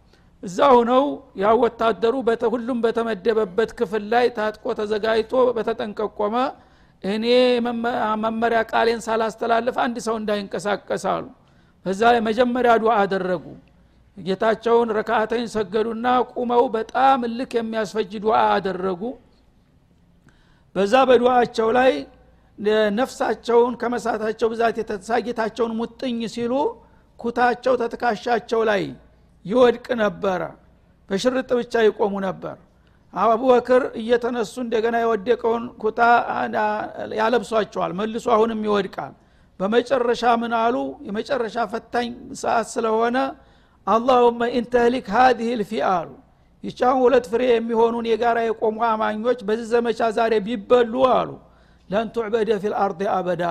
እዛ 0.42 0.58
ሁነው 0.76 1.04
ያው 1.42 1.56
ወታደሩ 1.64 2.14
ሁሉም 2.54 2.78
በተመደበበት 2.84 3.70
ክፍል 3.78 4.04
ላይ 4.12 4.26
ታጥቆ 4.38 4.64
ተዘጋጅቶ 4.80 5.34
በተጠንቀቆመ 5.56 6.36
እኔ 7.04 7.24
መመሪያ 8.24 8.60
ቃሌን 8.70 9.00
ሳላስተላልፍ 9.06 9.78
አንድ 9.84 9.96
ሰው 10.06 10.14
እንዳይንቀሳቀስ 10.20 11.04
አሉ 11.14 11.24
በዛ 11.86 12.00
ላይ 12.12 12.20
መጀመሪያ 12.28 12.72
ዱዓ 12.82 12.92
አደረጉ። 13.02 13.44
ጌታቸውን 14.16 14.88
ረካተኝ 14.96 15.44
ሰገዱና 15.54 16.06
ቁመው 16.32 16.64
በጣም 16.74 17.20
እልክ 17.28 17.52
የሚያስፈጅ 17.58 18.12
ዱዓ 18.24 18.36
አደረጉ። 18.54 19.02
በዛ 20.76 20.94
በዱዓቸው 21.08 21.68
ላይ 21.78 21.92
ነፍሳቸውን 22.98 23.72
ከመሳታቸው 23.80 24.48
ብዛት 24.52 24.76
የተነሳ 24.80 25.18
ጌታቸውን 25.26 25.72
ሙጥኝ 25.78 26.20
ሲሉ 26.34 26.52
ኩታቸው 27.18 27.74
ተትካሻቸው 27.80 28.60
ላይ 28.70 28.82
ይወድቅ 29.44 29.86
ነበረ። 30.02 30.42
በሽርጥ 31.10 31.50
ብቻ 31.60 31.74
ይቆሙ 31.86 32.14
ነበር። 32.26 32.56
አቡበክር 33.14 33.82
እየተነሱ 34.00 34.54
እንደገና 34.62 34.96
የወደቀውን 35.02 35.64
ኩታ 35.82 36.00
ያለብሷቸዋል። 37.20 37.92
መልሶ 37.98 38.26
አሁንም 38.36 38.62
ይወድቃል 38.68 39.12
በመጨረሻ 39.60 40.22
ምን 40.42 40.52
አሉ? 40.60 40.76
የመጨረሻ 41.06 41.56
ፈታኝ 41.72 42.08
ሰዓት 42.40 42.66
ስለሆነ 42.74 43.16
اللهم 43.86 44.40
إن 44.58 44.68
تهلك 44.68 45.06
هذه 45.14 45.50
الفئة 45.60 45.86
አሉ 45.96 46.10
ይቻሁን 46.64 47.00
ሁለት 47.04 47.26
ፍሬ 47.32 47.42
የሚሆኑን 47.50 48.06
የጋራ 48.10 48.38
የቆሙ 48.44 48.78
አማኞች 48.90 49.38
በዚህ 49.48 49.66
ዘመቻ 49.72 50.00
ዛሬ 50.16 50.32
ቢበሉ 50.46 50.94
አሉ 51.12 51.30
لن 51.90 52.06
تعبد 52.14 52.50
في 52.62 52.70
الأرض 52.72 53.00
أبدا 53.14 53.44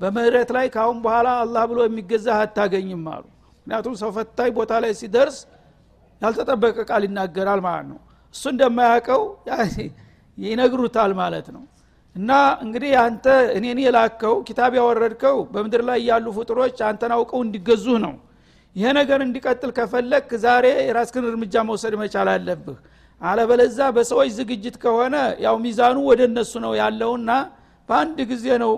በምድር 0.00 0.50
ላይ 0.56 0.66
ካሁን 0.74 0.98
በኋላ 1.04 1.28
አላህ 1.42 1.62
ብሎ 1.70 1.78
የሚገዛ 1.86 2.26
አታገኝም 2.40 3.04
አሉ። 3.14 3.24
ምክንያቱም 3.56 3.94
ሰው 4.00 4.10
ፈታኝ 4.16 4.50
ቦታ 4.58 4.72
ላይ 4.84 4.92
ሲደርስ 5.00 5.38
ያልተጠበቀ 6.22 6.76
ቃል 6.90 7.02
ይናገራል 7.08 7.60
ማለት 7.66 7.86
ነው። 7.92 7.98
እሱ 8.34 8.44
እንደማያውቀው 8.52 9.22
ይነግሩታል 10.38 11.12
ማለት 11.20 11.46
ነው 11.54 11.62
እና 12.16 12.30
እንግዲህ 12.64 12.92
አንተ 13.02 13.26
እኔን 13.56 13.78
የላከው 13.82 14.36
ኪታብ 14.48 14.72
ያወረድከው 14.78 15.36
በምድር 15.52 15.82
ላይ 15.88 15.98
ያሉ 16.08 16.26
ፍጡሮች 16.36 16.78
አንተን 16.88 17.12
አውቀው 17.16 17.40
እንዲገዙህ 17.46 17.96
ነው። 18.04 18.14
ይሄ 18.76 18.86
ነገር 18.98 19.20
እንዲቀጥል 19.26 19.70
ከፈለክ 19.76 20.30
ዛሬ 20.44 20.66
የራስክን 20.88 21.26
እርምጃ 21.30 21.54
መውሰድ 21.68 21.94
መቻል 22.00 22.28
አለብህ። 22.32 22.78
አለበለዛ 23.20 23.78
በሰዎች 23.96 24.30
ዝግጅት 24.38 24.74
ከሆነ 24.82 25.14
ያው 25.44 25.54
ሚዛኑ 25.64 25.96
ወደ 26.08 26.20
እነሱ 26.30 26.52
ነው 26.64 26.72
ያለውና 26.80 27.30
በአንድ 27.88 28.18
ጊዜ 28.30 28.46
ነው 28.62 28.72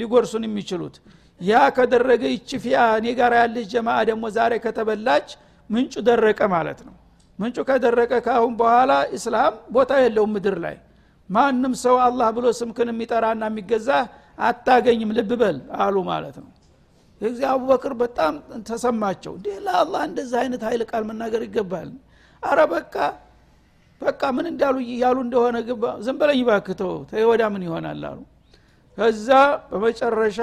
ሊጎርሱን 0.00 0.44
የሚችሉት። 0.48 0.96
ያ 1.40 1.60
ከደረገ 1.76 2.22
ይቺ 2.34 2.50
ፊያ 2.64 2.80
እኔ 2.98 3.06
ጋር 3.18 3.32
ያለች 3.40 3.66
ጀማ 3.72 3.88
ደግሞ 4.10 4.24
ዛሬ 4.36 4.52
ከተበላች 4.64 5.28
ምንጩ 5.70 5.94
ደረቀ 6.08 6.40
ማለት 6.54 6.80
ነው። 6.86 6.94
ምንጩ 7.38 7.58
ከደረቀ 7.68 8.12
ካሁን 8.26 8.52
በኋላ 8.60 8.92
እስላም 9.16 9.54
ቦታ 9.72 9.92
የለውም 10.02 10.32
ምድር 10.36 10.56
ላይ 10.64 10.76
ማንም 11.30 11.72
ሰው 11.82 11.96
አላህ 12.06 12.28
ብሎ 12.36 12.46
ስምክን 12.58 12.88
የሚጠራና 12.92 13.44
የሚገዛ 13.50 13.88
አታገኝም 14.38 15.10
ልብ 15.16 15.30
በል 15.40 15.58
አሉ 15.78 15.96
ማለት 16.10 16.36
ነው። 16.42 16.50
የዚህ 17.20 17.44
አቡበክር 17.50 17.92
በጣም 18.00 18.34
ተሰማቸው። 18.68 19.32
እንዴ 19.38 19.48
ለአላህ 19.66 20.02
እንደዚህ 20.08 20.36
አይነት 20.42 20.62
ኃይል 20.68 20.82
ቃል 20.90 21.02
መናገር 21.10 21.42
ይገባል? 21.46 21.90
አረ 22.42 22.60
በቃ 22.72 22.94
በቃ 24.00 24.22
ምን 24.36 24.46
እንዳሉ 24.52 24.74
ያሉ 25.02 25.18
እንደሆነ 25.26 25.56
ዝም 26.06 26.16
በለኝ 26.20 26.40
ባክተው 26.48 26.94
ተወዳ 27.10 27.42
ምን 27.54 27.62
ይሆናል 27.66 28.02
አሉ። 28.10 28.18
ከዛ 28.98 29.28
በመጨረሻ 29.70 30.40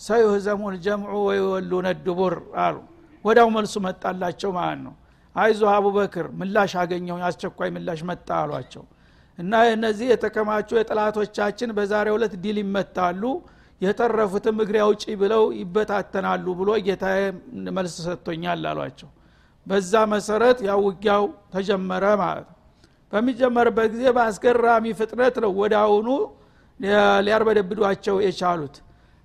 ሰዩህዘሙን 0.00 0.74
ጀምዑ 0.84 1.12
ወይወሉነ 1.28 1.88
ድቡር 2.04 2.34
አሉ። 2.64 2.76
ወዳው 3.24 3.48
መልሱ 3.56 3.74
መጣላቸው 3.86 4.50
ማለት 4.58 4.80
ነው። 4.86 4.94
አይዞ 5.36 5.62
አቡበክር 5.74 6.26
ምላሽ 6.38 6.72
አገኘው 6.80 7.18
አስቸኳይ 7.28 7.70
ምላሽ 7.76 8.00
መጣ 8.10 8.28
አሏቸው 8.40 8.84
እና 9.42 9.60
እነዚህ 9.70 10.06
የተከማቹ 10.12 10.68
የጥላቶቻችን 10.78 11.70
በዛሬው 11.76 12.16
ዕለት 12.18 12.34
ድል 12.42 12.58
ይመታሉ 12.62 13.22
የተረፉትም 13.80 14.58
እግሬ 14.64 14.76
አውጪ 14.84 15.04
ብለው 15.22 15.44
ይበታተናሉ 15.60 16.46
ብሎ 16.58 16.70
ጌታ 16.86 17.04
መልስ 17.76 17.94
ሰጥቶኛል 18.06 18.66
አሏቸው። 18.72 19.08
በዛ 19.66 19.92
መሰረት 20.12 20.58
ያው 20.68 21.22
ተጀመረ 21.54 22.04
ማለት 22.22 22.48
በሚጀመርበት 23.12 23.88
ጊዜ 23.94 24.04
በአስገራሚ 24.16 24.84
ፍጥነት 25.00 25.34
ነው 25.44 25.50
ወደ 25.62 25.74
አሁኑ 25.82 26.08
ሊያርበደብዷቸው 27.26 28.16
የቻሉት 28.24 28.76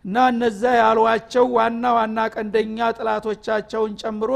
እና 0.05 0.15
እነዛ 0.33 0.61
ያሏቸው 0.79 1.45
ዋና 1.57 1.85
ዋና 1.97 2.19
ቀንደኛ 2.33 2.89
ጥላቶቻቸውን 2.97 3.93
ጨምሮ 4.01 4.31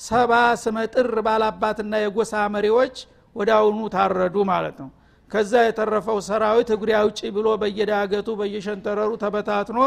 ሰባ 0.00 0.32
ስመጥር 0.62 1.08
ባላባትና 1.26 1.94
የጎሳ 2.02 2.34
መሪዎች 2.54 2.94
ወደ 3.36 3.50
አሁኑ 3.58 3.78
ታረዱ 3.94 4.36
ማለት 4.52 4.76
ነው 4.82 4.90
ከዛ 5.32 5.52
የተረፈው 5.64 6.18
ሰራዊት 6.26 6.70
እግሬ 6.74 6.90
አውጪ 6.98 7.20
ብሎ 7.36 7.48
በየዳገቱ 7.62 8.28
በየሸንተረሩ 8.40 9.10
ተበታትኖ 9.22 9.78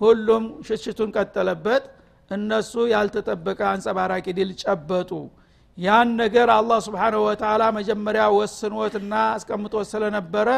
ሁሉም 0.00 0.44
ሽሽቱን 0.66 1.10
ቀጠለበት። 1.16 1.84
እነሱ 2.30 2.72
ያልተጠበቀ 2.92 3.60
አንጸባራቂ 3.72 4.26
ድል 4.38 4.50
ጨበጡ። 4.62 5.10
ያን 5.78 6.08
ነገር 6.20 6.48
አላህ 6.54 6.78
ስብሓንሁ 6.86 7.20
ወተላ 7.26 7.62
መጀመሪያ 7.78 8.24
ወስኖትና 8.36 9.12
አስቀምጦ 9.34 9.74
ስለነበረ 9.90 10.48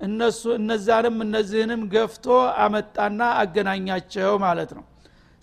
እነሱ 0.00 0.42
እነዛንም 0.58 1.16
እነዚህንም 1.24 1.82
ገፍቶ 1.92 2.26
አመጣና 2.64 3.20
አገናኛቸው 3.42 4.32
ማለት 4.44 4.70
ነው። 4.78 4.84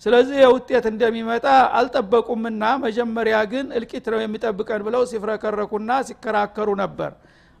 ስለዚህ 0.02 0.36
የውጤት 0.42 0.84
እንደሚመጣ 0.92 1.46
አልጠበቁምና 1.78 2.64
መጀመሪያ 2.84 3.36
ግን 3.52 3.66
እልቂት 3.78 4.06
ነው 4.12 4.20
የሚጠብቀን 4.22 4.82
ብለው 4.86 5.02
ሲፍረከረኩና 5.10 5.90
ሲከራከሩ 6.08 6.68
ነበር 6.82 7.12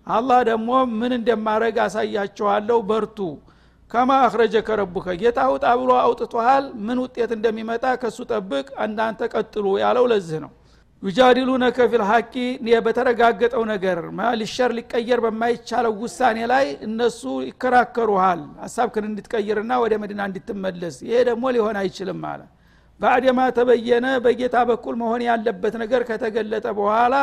አላህ 0.06 0.38
ደግሞ 0.48 0.70
ምን 1.00 1.12
እንደማረግ 1.18 1.76
አሳያችኋለሁ። 1.84 2.78
በርቱ። 2.88 3.18
ከማ 3.90 4.10
አክረጀ 4.26 4.54
ከረቡከ 4.66 5.06
ጌታ 5.20 5.38
ውጣ 5.52 5.66
ብሎ 5.80 5.90
አውጥቶሃል። 6.02 6.64
ምን 6.86 6.98
ውጤት 7.02 7.30
እንደሚመጣ 7.36 7.84
ከሱ 8.02 8.18
ጠብቅ 8.30 8.66
እናንተ 8.84 9.20
ቀጥሉ 9.34 9.66
ያለው 9.82 10.04
ለዚህ 10.12 10.38
ነው። 10.44 10.52
ዩጃዲሉነከ 11.02 11.78
ፊልሐቂ 11.92 12.34
በተረጋገጠው 12.86 13.62
ነገር 13.70 13.98
ሊሸር 14.40 14.70
ሊቀየር 14.76 15.20
በማይቻለው 15.24 15.94
ውሳኔ 16.02 16.38
ላይ 16.52 16.66
እነሱ 16.86 17.20
ይከራከሩሃል። 17.48 18.42
ሀሳብክን 18.64 19.06
እንድትቀይርና 19.08 19.72
ወደ 19.84 19.94
መዲና 20.02 20.20
እንድትመለስ 20.30 20.96
ይሄ 21.06 21.16
ደግሞ 21.30 21.44
ሊሆን 21.56 21.78
አይችልም 21.82 22.22
አለ። 22.30 22.42
بعدما 23.00 23.40
تبين 23.56 24.06
በጌታ 24.24 24.56
በኩል 24.68 24.94
መሆን 25.00 25.22
ያለበት 25.28 25.74
ነገር 25.82 26.02
ከተገለጠ 26.08 26.66
በኋላ 26.78 27.14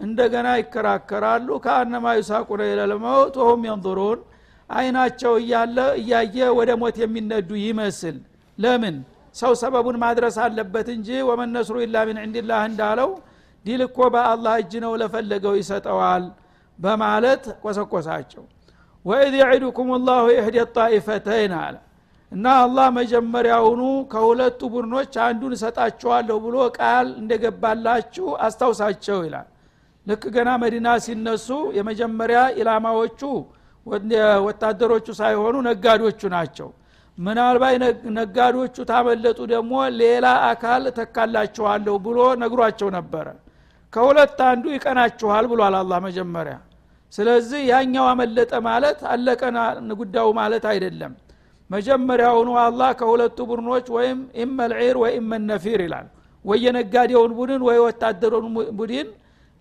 እንደገና 0.00 0.48
ይከራከራሉ። 0.60 1.48
كأنما 1.64 2.06
يساقون 2.18 2.60
إلى 2.72 2.93
الموت 2.93 3.34
وهم 3.42 3.62
ينظرون 3.68 4.20
አይናቸው 4.70 5.32
እያለ 5.40 5.78
እያየ 6.00 6.36
ወደ 6.58 6.70
ሞት 6.82 6.96
የሚነዱ 7.02 7.50
ይመስል። 7.64 8.16
ለምን? 8.58 8.96
ሰው 9.34 9.52
ሰበቡን 9.62 9.96
ማድረስ 10.04 10.36
አለበት 10.44 10.88
እንጂ 10.94 11.08
وما 11.28 11.50
النصر 11.56 11.76
إلا 11.84 11.96
من 12.08 12.18
عند 12.24 12.43
الله 12.43 12.62
እንዳለው 12.70 13.10
ድል 13.64 13.80
እኮ 13.86 13.98
በአላህ 14.14 14.54
እጅ 14.62 14.72
ነው 14.84 14.92
ለፈለገው 15.00 15.54
ይሰጠዋል 15.60 16.24
በማለት 16.78 17.44
ቆሰቆሳቸው። 17.64 18.44
ወኢዝ 19.04 19.34
የዒዱኩም 19.40 19.90
ላሁ 20.06 20.24
ኢሕደ 20.34 20.58
ጣኢፈተይን 20.76 21.54
አለ። 21.60 21.76
እና 22.32 22.46
አላህ 22.64 22.86
መጀመሪያውኑ 22.98 23.82
ከሁለቱ 24.12 24.60
ቡድኖች 24.74 25.14
አንዱን 25.24 25.52
እሰጣችኋለሁ 25.56 26.36
ብሎ 26.44 26.56
ቃል 26.78 27.08
እንደገባላችሁ 27.22 28.26
አስታውሳቸው 28.46 29.18
ይላል 29.26 29.48
ልክ 30.06 30.22
ገና 30.34 30.50
መዲና 30.62 30.88
ሲነሱ 31.04 31.48
የመጀመሪያ 31.78 32.38
ኢላማዎቹ 32.60 33.20
ወታደሮቹ 34.46 35.06
ሳይሆኑ 35.18 35.56
ነጋዶቹ 35.68 36.20
ናቸው። 36.34 36.68
ምናልባት 37.18 37.74
ነጋዶቹ 38.18 38.76
ታመለጡ 38.90 39.38
ደግሞ 39.52 39.72
ሌላ 40.00 40.26
አካል 40.50 40.84
ተካላችኋለሁ 40.98 41.94
ብሎ 42.06 42.18
ነግሯቸው 42.42 42.88
ነበረ። 42.96 43.26
ከሁለት 43.92 44.38
አንዱ 44.48 44.64
ይቀናችኋል 44.74 45.44
ብሏል 45.52 45.74
አላህ 45.80 45.98
መጀመሪያ። 46.06 46.56
ስለዚህ 47.12 47.60
ያኛው 47.70 48.04
አመለጠ 48.10 48.52
ማለት 48.68 48.98
አለቀና 49.12 49.58
ጉዳዩ 50.00 50.28
ማለት 50.40 50.64
አይደለም። 50.72 51.12
መጀመሪያውኑ 51.70 52.50
አላህ 52.62 52.90
ከሁለቱ 53.00 53.38
ቡድኖች 53.50 53.86
ወይም 53.96 54.18
إما 54.42 54.53
العير 54.53 54.96
ወይ 55.02 55.12
إما 55.18 55.28
النفير 55.28 55.80
ይላል። 55.86 56.06
ወይ 56.44 56.58
የነጋዴውን 56.66 57.32
ቡድን 57.38 57.62
ወይ 57.68 57.78
ወታደሩን 57.86 58.46
ቡድን 58.78 59.08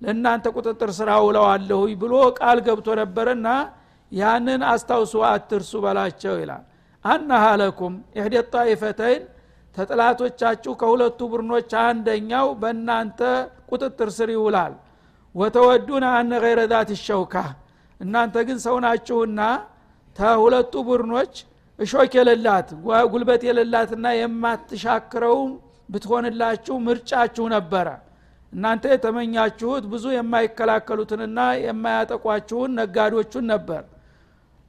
ለእናንተ 0.01 0.45
ቁጥጥር 0.55 0.89
ስር 0.97 1.10
አውለዋለሁ 1.25 1.82
ብሎ 2.01 2.13
ቃል 2.39 2.59
ገብቶ 2.67 2.88
ነበርና 3.01 3.47
ያንን 4.12 4.62
አስታውሱ 4.69 5.13
አትርሱ 5.29 5.71
በላቸው 5.85 6.35
ይላል። 6.41 6.63
أنها 7.05 7.43
لكم 7.62 7.93
إحدى 8.17 8.36
الطائفتين 8.53 9.23
ተጥላቶቻችሁ 9.77 10.71
ከሁለቱ 10.81 11.19
ቡድኖች 11.31 11.71
አንደኛው 11.83 12.47
በእናንተ 12.62 13.19
ቁጥጥር 13.71 14.09
ስር 14.17 14.29
ይውላል። 14.35 14.73
ወተወዱን 15.35 16.03
አነ 16.12 16.31
ገይረ 16.43 16.59
ዛት 16.71 16.91
ሸውካ 17.05 17.35
እናንተ 17.99 18.35
ግን 18.47 18.57
ሰው 18.65 18.75
ናችሁና 18.85 19.41
ተሁለቱ 20.17 20.73
ቡድኖች 20.88 21.33
እሾክ 21.79 22.13
የሌላት 22.17 22.69
ጉልበት 23.12 23.41
የሌላትና 23.47 24.05
የማትሻክረውም 24.19 25.51
ብትሆንላችሁ 25.89 26.75
ምርጫችሁ 26.88 27.45
ነበረ 27.55 27.88
እናንተ 28.53 28.83
የተመኛችሁት 28.91 29.83
ብዙ 29.91 30.05
የማይከላከሉትንና 30.15 31.39
የማያጠቋችሁን 31.63 32.71
ነጋዶቹን 32.79 33.45
ነበር። 33.51 33.83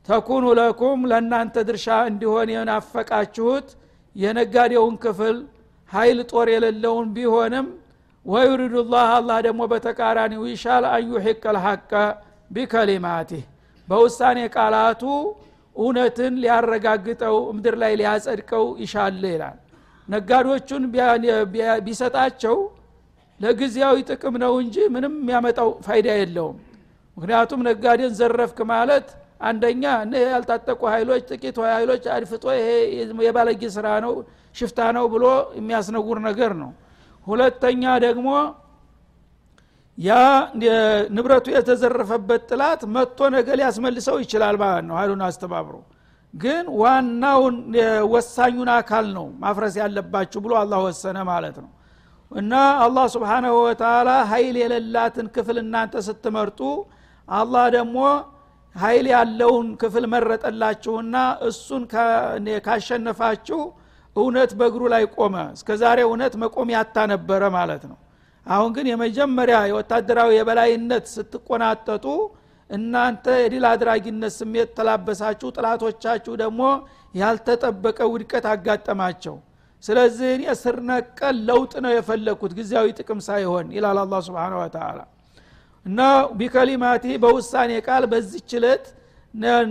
ተኩኑ 0.09 0.45
ለኩም 0.59 1.01
ለእናንተ 1.11 1.57
ድርሻ 1.69 1.87
እንዲሆን 2.11 2.49
የናፈቃችሁት 2.55 3.69
የነጋዴውን 4.17 4.95
ክፍል 5.05 5.37
ኃይል 5.93 6.19
ጦር 6.31 6.49
የሌለውን 6.55 7.09
ቢሆንም 7.17 7.67
ወዩሪዱ 8.27 8.75
ላህ 8.93 9.09
አላህ 9.19 9.39
ደግሞ 9.47 9.63
በተቃራኒው 9.73 10.43
ይሻል 10.51 10.85
አንዩሒቅ 10.91 11.43
ልሐቀ 11.57 11.93
ቢከሊማቲህ። 12.51 13.45
በውሳኔ 13.89 14.39
ቃላቱ 14.55 15.03
እውነትን 15.77 16.35
ሊያረጋግጠው 16.43 17.37
ምድር 17.57 17.75
ላይ 17.83 17.93
ሊያጸድቀው 18.01 18.65
ይሻል 18.83 19.23
ይላል። 19.27 19.57
ነጋዶቹን 20.09 20.85
ቢሰጣቸው 21.87 22.57
ለጊዜያዊ 23.41 23.97
ጥቅም 24.11 24.35
ነው 24.43 24.53
እንጂ 24.63 24.77
ምንም 24.95 25.15
የሚያመጣው 25.21 25.69
ፋይዳ 25.87 26.09
የለውም። 26.19 26.57
ምክንያቱም 27.17 27.61
ነጋዴን 27.69 28.13
ዘረፍክ 28.19 28.59
ማለት 28.73 29.07
አንደኛ 29.43 29.83
እነህ 30.05 30.25
ያልታጠቁ 30.33 30.81
ኃይሎች 30.95 31.23
ጥቂት 31.31 31.57
ኃይሎች 31.69 32.05
አድፍጦ 32.15 32.45
ይሄ 32.59 32.69
የባለጌ 33.27 33.63
ስራ 33.77 33.87
ነው 34.05 34.13
ሽፍታ 34.57 34.81
ነው 34.97 35.05
ብሎ 35.15 35.25
የሚያስነውር 35.59 36.19
ነገር 36.29 36.53
ነው። 36.63 36.71
ሁለተኛ 37.27 37.85
ደግሞ 38.05 38.29
ያ 39.99 40.13
ንብረቱ 41.15 41.47
የተዘረፈበት 41.55 42.43
ጥላት 42.51 42.83
መጥቶ 42.95 43.29
ነገ 43.35 43.49
ሊያስመልሰው 43.59 44.17
ይችላል 44.23 44.57
ማለት 44.63 44.85
ነው 44.89 44.95
ሀይሉን 45.01 45.23
አስተባብሮ። 45.27 45.75
ግን 46.35 46.65
ዋናውን 46.81 47.57
ወሳኙን 48.13 48.71
አካል 48.77 49.07
ነው 49.17 49.27
ማፍረስ 49.43 49.75
ያለባችሁ 49.83 50.41
ብሎ 50.45 50.53
አላህ 50.63 50.81
ወሰነ 50.87 51.19
ማለት 51.31 51.57
ነው 51.65 51.71
እና 52.33 52.53
አላህ 52.83 53.07
ስብሓናሁ 53.15 53.55
ወተላ 53.61 54.11
ሀይል 54.31 54.57
የሌላትን 54.61 55.27
ክፍል 55.37 55.57
እናንተ 55.63 56.03
ስትመርጡ 56.09 56.61
አላህ 57.29 57.65
ደግሞ 57.77 57.97
ሀይል 58.75 59.07
ያለውን 59.13 59.69
ክፍል 59.81 60.05
መረጠላችሁና 60.13 61.17
እሱን 61.49 61.83
ካሸነፋችሁ 62.67 63.61
እውነት 64.17 64.51
በእግሩ 64.61 64.83
ላይ 64.95 65.05
ቆመ። 65.17 65.35
እስከ 65.57 65.71
ዛሬ 65.83 65.99
እውነት 66.07 66.35
መቆም 66.43 66.71
ያታ 66.77 66.97
ነበረ 67.13 67.43
ማለት 67.57 67.83
ነው። 67.91 67.99
አሁን 68.47 68.71
ግን 68.77 68.87
የመጀመሪያ 68.93 69.59
የወታደራዊ 69.71 70.31
የበላይነት 70.37 71.05
ስትቆናጠጡ 71.15 72.07
እናንተ 72.71 73.27
የድል 73.43 73.65
አድራጊነት 73.71 74.33
ስሜት 74.39 74.69
ተላበሳችሁ 74.79 75.49
ጥላቶቻችሁ 75.57 76.35
ደግሞ 76.43 76.63
ያልተጠበቀ 77.15 77.99
ውድቀት 78.13 78.45
አጋጠማቸው 78.53 79.37
ስለዚህ 79.83 80.29
እኔ 80.37 80.45
ስር 80.61 80.77
ነቀል 80.89 81.37
ለውጥ 81.49 81.73
ነው 81.85 81.93
የፈለግኩት 81.95 82.53
ጊዜያዊ 82.59 82.87
ጥቅም 82.99 83.21
ሳይሆን 83.29 83.67
ይላል 83.77 83.99
አላ 84.03 84.15
ስብን 84.27 84.55
ወተላ 84.61 84.99
እና 85.87 86.01
ቢከሊማቲ 86.39 87.05
በውሳኔ 87.23 87.73
ቃል 87.87 88.05
በዚች 88.13 88.51
ለት 88.65 88.87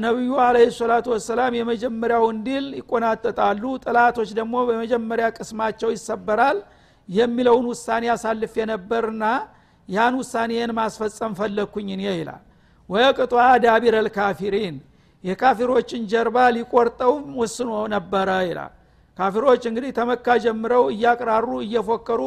ነቢዩ 0.04 0.34
አለ 0.44 0.58
ሰላቱ 0.76 1.08
ወሰላም 1.14 1.54
የመጀመሪያውን 1.58 2.38
ድል 2.46 2.68
ይቆናጠጣሉ 2.80 3.64
ጥላቶች 3.86 4.30
ደግሞ 4.40 4.56
በመጀመሪያ 4.70 5.28
ቅስማቸው 5.38 5.90
ይሰበራል 5.96 6.60
የሚለውን 7.10 7.66
ውሳኔ 7.72 8.06
አሳልፍ 8.14 8.54
የነበርና 8.62 9.24
ያን 9.90 10.16
ውሳኔን 10.22 10.72
ማስፈጸም 10.80 11.34
ፈለግኩኝ 11.40 11.88
እኔ 11.96 12.04
ይላል። 12.14 12.42
ወየቅጧ 12.90 13.34
ዳቢረ 13.66 13.96
ልካፊሪን 14.08 14.76
የካፊሮችን 15.24 16.02
ጀርባ 16.12 16.38
ሊቆርጠውም 16.56 17.26
ወስኖ 17.42 17.72
ነበረ 17.96 18.30
ይላል 18.50 18.74
ካፊሮች 19.20 19.64
እንግዲህ 19.70 19.92
ተመካ 19.98 20.28
ጀምረው 20.44 20.84
እያቅራሩ 20.94 21.48
እየፎከሩ 21.64 22.22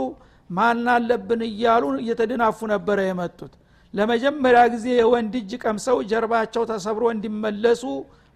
ማን 0.51 0.87
አለብን 0.95 1.43
እያሉ 1.47 1.85
እየተደናፉ 2.03 2.59
ነበረ 2.73 2.99
የመጡት። 3.07 3.53
ለመጀመሪያ 3.95 4.63
ጊዜ 4.75 4.87
የወንድ 4.99 5.35
እጅ 5.41 5.53
ቀምሰው 5.63 5.99
ጀርባቸው 6.11 6.63
ተሰብሮ 6.71 7.05
እንዲመለሱ 7.15 7.83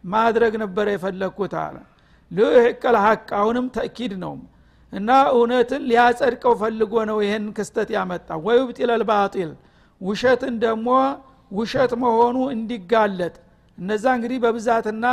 ማድረግ 0.05 0.55
ነበረ 0.63 0.87
የፈለግኩት 0.95 1.55
አለ። 1.63 1.77
ልህቀል 2.31 2.97
ሀቅ 3.05 3.29
አሁንም 3.41 3.67
ተእኪድ 3.77 4.13
ነው። 4.25 4.35
እና 4.93 5.11
እውነትን 5.35 5.83
ሊያጸድቀው 5.91 6.55
ፈልጎ 6.61 6.95
ነው 7.11 7.19
ይህን 7.25 7.47
ክስተት 7.57 7.89
ያመጣ 7.97 8.29
ወይ 8.47 8.59
ብጢለል 8.69 9.03
ባጢል 9.11 9.51
ውሸትን 10.01 10.55
ደግሞ 10.65 10.89
ውሸት 11.53 11.93
መሆኑ 12.03 12.37
እንዲጋለጥ። 12.55 13.35
እነዛ 13.79 14.05
እንግዲህ 14.17 14.39
በብዛትና 14.45 15.05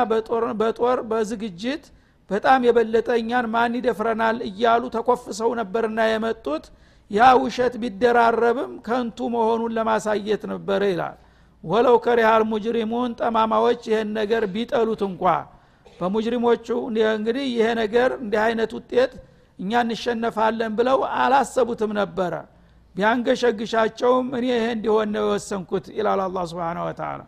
በጦር 0.61 0.97
በዝግጅት 1.09 1.83
በጣም 2.29 2.59
የበለጠ 2.67 3.09
እኛን 3.21 3.45
ማን 3.53 3.73
ይደፍረናል 3.77 4.37
እያሉ 4.49 4.83
ተኮፍሰው 4.95 5.49
ነበርና 5.59 5.99
የመጡት። 6.09 6.65
ያ 7.11 7.23
ውሸት 7.41 7.73
ቢደራረብም 7.81 8.71
ከንቱ 8.85 9.17
መሆኑን 9.33 9.73
ለማሳየት 9.77 10.43
ነበረ 10.53 10.81
ይላል። 10.91 11.17
ወለው 11.63 11.97
ከሪሃል 12.05 12.43
ሙጅሪሙን 12.51 13.11
ጠማማዎች 13.19 13.81
ይህን 13.91 14.09
ነገር 14.19 14.43
ቢጠሉት 14.55 15.01
እንኳ። 15.09 15.23
በሙጅሪሞቹ 15.99 16.67
እንግዲህ 17.13 17.45
ይሄ 17.53 17.67
ነገር 17.81 18.09
እንዲህ 18.19 18.41
አይነት 18.45 18.71
ውጤት 18.77 19.11
እኛ 19.59 19.71
እንሸነፋለን 19.85 20.71
ብለው 20.79 20.99
አላሰቡትም 21.21 21.91
ነበረ። 21.99 22.33
ቢያንገሸግሻቸውም 22.95 24.27
እኔ 24.37 24.45
ይሄ 24.51 24.65
እንዲሆን 24.75 25.09
ነው 25.15 25.23
የወሰንኩት 25.25 25.85
ይላል 25.97 26.19
አላ 26.25 26.39
ስብን 26.49 26.79
ወተላ 26.85 27.21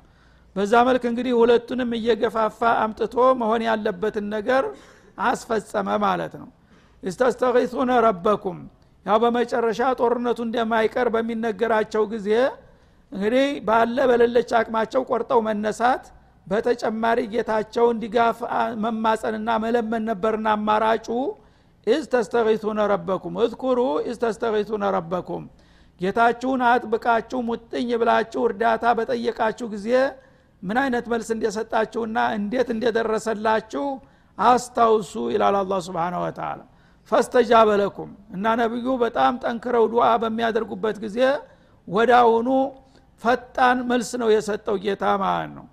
በዛ 0.55 0.73
መልክ 0.87 1.03
እንግዲህ 1.09 1.33
ሁለቱንም 1.39 1.89
እየገፋፋ 1.97 2.59
አምጥቶ 2.83 3.15
መሆን 3.41 3.61
ያለበትን 3.67 4.27
ነገር 4.35 4.63
አስፈጸመ 5.25 5.87
ማለት 6.05 6.33
ነው። 6.41 6.49
إذ 7.03 7.19
تستغيثون 7.19 7.91
ربكم። 8.05 8.59
ያው 9.05 9.17
በመጨረሻ 9.23 9.79
ጦርነቱ 9.99 10.39
እንደማይቀር 10.45 11.07
በሚነገራቸው 11.15 12.03
ጊዜ 12.13 12.29
እንግዲህ 13.11 13.47
ባለ 13.67 13.97
በሌለች 14.09 14.49
አቅማቸው 14.59 15.01
ቆርጠው 15.09 15.39
መነሳት 15.47 16.05
በተጨማሪ 16.47 17.19
ጌታቸውን 17.33 17.99
ድጋፍ 18.01 18.39
መማፀንና 18.83 19.49
መለመን 19.63 20.03
ነበርና 20.09 20.47
አማራጩ 20.57 21.07
إذ 21.88 22.03
تستغيثون 22.13 22.79
ربكم። 22.91 23.35
اذكروا 23.43 23.79
إذ 24.07 24.17
تستغيثون 24.23 24.83
ربكم። 24.95 25.43
ጌታችሁን 26.01 26.61
አጥብቃችሁ 26.69 27.39
ሙጥኝ 27.49 27.89
ብላችሁ 28.01 28.41
እርዳታ 28.47 28.85
በጠየቃችሁ 28.97 29.67
ጊዜ 29.73 29.89
ምን 30.65 30.78
አይነት 30.84 31.06
መልስ 31.12 31.28
እንደሰጣችሁና 31.36 32.17
እንዴት 32.38 32.69
እንደደረሰላችሁ 32.75 33.86
አስታውሱ 34.38 35.13
ይላል 35.34 35.56
አላ 35.60 35.73
ስብን 35.86 36.15
ወተላ 36.23 36.62
ፈስተጃበ 37.12 37.69
ለኩም 37.82 38.12
እና 38.36 38.54
ነቢዩ 38.62 38.88
በጣም 39.04 39.34
ጠንክረው 39.43 39.86
ዱዓ 39.91 40.06
በሚያደርጉበት 40.21 40.97
ጊዜ 41.04 41.17
ወዳውኑ 41.88 42.49
ፈጣን 43.21 43.78
መልስ 43.89 44.10
ነው 44.21 44.30
የሰጠው 44.34 44.78
ጌታ 44.86 45.04
ማለት 45.23 45.51
ነው። 45.58 45.65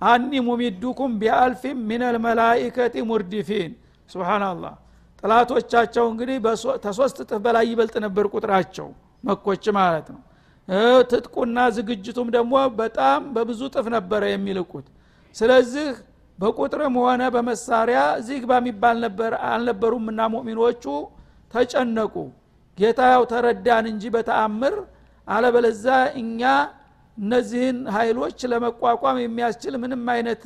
አኒ 0.00 0.32
ሙሚዱኩም 0.46 1.12
ቢአልፊም 1.20 1.78
ሚነል 1.90 2.16
መላይከቲ 2.26 2.94
ሙርዲፊን። 3.10 3.72
ስብናላህ 4.10 4.74
ጥላቶቻቸው 5.22 6.04
እንግዲህ 6.12 6.36
ተሶስት 6.84 7.16
እጥፍ 7.24 7.40
በላይ 7.44 7.64
ይበልጥ 7.70 7.94
ነበር 8.04 8.24
ቁጥራቸው 8.34 8.88
መኮች 9.24 9.64
ማለት 9.78 10.08
ነው 10.14 10.20
ትጥቁና 11.10 11.58
ዝግጅቱም 11.76 12.28
ደግሞ 12.34 12.52
በጣም 12.80 13.20
በብዙ 13.34 13.60
ጥፍ 13.74 13.86
ነበረ 13.96 14.22
የሚልቁት። 14.32 14.86
ስለዚህ 15.36 15.88
በቁጥርም 16.38 16.96
ሆነ 17.02 17.22
በመሳሪያ 17.34 18.00
እዚህ 18.20 18.36
ግባ 18.42 18.52
የሚባል 18.60 18.96
ነበር 19.04 19.32
አልነበሩምና 19.48 20.20
ሙእሚኖቹ 20.34 20.84
ተጨነቁ። 21.54 22.14
ጌታ 22.78 23.00
ያው 23.12 23.22
ተረዳን 23.32 23.86
እንጂ 23.92 24.04
በተአምር 24.16 24.74
አለበለዛ 25.28 25.86
እኛ 26.20 26.42
እነዚህን 27.16 27.78
ኃይሎች 27.96 28.38
ለመቋቋም 28.50 29.16
የሚያስችል 29.22 29.74
ምንም 29.82 30.04
አይነት 30.14 30.40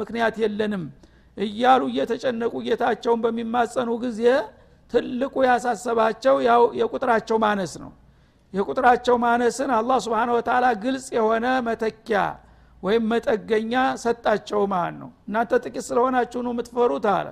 ምክንያት 0.00 0.36
የለንም 0.42 0.82
እያሉ 1.36 1.82
እየተጨነቁ 1.92 2.54
ጌታቸውን 2.66 3.20
በሚማጸኑ 3.24 3.90
ጊዜ 4.04 4.22
ትልቁ 4.92 5.34
ያሳሰባቸው 5.48 6.36
ያው 6.48 6.62
የቁጥራቸው 6.80 7.36
ማነስ 7.44 7.72
ነው 7.82 7.90
የቁጥራቸው 8.54 9.16
ማነስን 9.22 9.70
አላህ 9.78 9.98
ስብን 10.04 10.30
ወተላ 10.36 10.66
ግልጽ 10.82 11.06
የሆነ 11.16 11.46
መተኪያ 11.66 12.20
ወይም 12.82 13.04
መጠገኛ 13.12 13.72
ሰጣቸው 14.02 14.60
ማለት 14.72 14.96
ነው። 15.02 15.10
እናንተ 15.28 15.52
ጥቂት 15.64 15.84
ስለሆናችሁ 15.88 16.40
ነው 16.46 16.52
የምትፈሩት 16.54 17.06
አለ። 17.12 17.28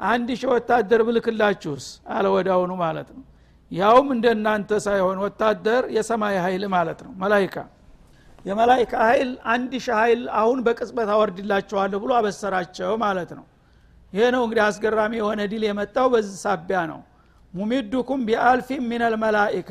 አንድ 0.00 0.28
ሺህ 0.38 0.48
ወታደር 0.54 1.00
ብልክላችሁስ? 1.08 1.84
አለ 2.14 2.24
ወዳውኑ 2.34 2.72
ማለት 2.82 3.08
ነው። 3.16 3.24
ያውም 3.70 4.08
እንደ 4.14 4.26
እናንተ 4.36 4.70
ሳይሆን 4.86 5.18
ወታደር 5.24 5.82
የሰማይ 5.96 6.36
ኃይል 6.44 6.64
ማለት 6.74 6.98
ነው። 7.06 7.12
መላይካ 7.22 7.56
የመላይካ 8.44 8.92
ኃይል 9.08 9.30
አንድ 9.52 9.72
ሺህ 9.84 9.94
ኃይል 10.00 10.20
አሁን 10.40 10.58
በቅጽበት 10.66 11.08
አወርድላቸዋለሁ 11.14 11.98
ብሎ 12.04 12.10
አበሰራቸው 12.18 12.92
ማለት 13.04 13.30
ነው። 13.38 13.46
ይሄ 14.12 14.24
ነው 14.34 14.42
እንግዲህ 14.46 14.62
አስገራሚ 14.66 15.12
የሆነ 15.20 15.40
ድል 15.52 15.64
የመጣው 15.68 16.06
በዚህ 16.12 16.36
ሳቢያ 16.44 16.80
ነው። 16.92 17.00
ሙሚዱኩም 17.54 18.20
ቢአልፊም 18.28 18.84
ሚነል 18.90 19.14
መላኢካ 19.24 19.70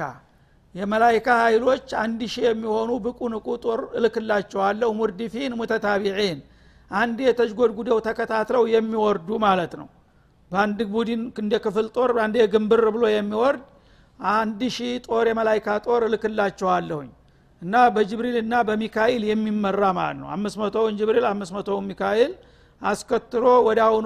የመላይካ 0.76 1.28
ኃይሎች 1.44 1.88
አንድ 2.02 2.22
ሺህ 2.32 2.46
የሚሆኑ 2.48 2.92
ብቁ 3.04 3.20
ንቁ 3.34 3.48
ጦር 3.64 3.82
እልክላቸዋለሁ። 3.98 4.90
ሙርዲፊን 5.00 5.54
ሙተታቢዒን 5.60 6.40
አንድ 6.92 7.20
የተጅጎድጉደው 7.26 8.00
ተከታትለው 8.08 8.64
የሚወርዱ 8.74 9.30
ማለት 9.46 9.74
ነው። 9.82 9.88
በአንድ 10.52 10.80
ቡድን 10.92 11.22
እንደ 11.42 11.54
ክፍል 11.64 11.88
ጦር 11.96 12.12
አንድ 12.24 12.36
ግንብር 12.54 12.84
ብሎ 12.96 13.06
የሚወርድ 13.14 13.64
አንድ 14.34 14.60
ሺህ 14.76 14.92
ጦር 15.08 15.26
የመላይካ 15.30 15.78
ጦር 15.86 16.02
እልክላቸዋለሁኝ 16.08 17.10
እና 17.62 17.76
በጅብሪል 17.96 18.36
እና 18.42 18.56
በሚካኤል 18.68 19.24
የሚመራ 19.30 19.82
ማለት 19.98 20.18
ነው። 20.22 20.28
አምስት 20.36 20.58
መቶውን 20.62 20.94
ጅብሪል 21.00 21.26
አምስት 21.32 21.54
መቶውን 21.58 21.86
ሚካኤል 21.92 22.32
አስከትሎ 22.82 23.46
ወደ 23.68 23.80
አሁኑ 23.88 24.06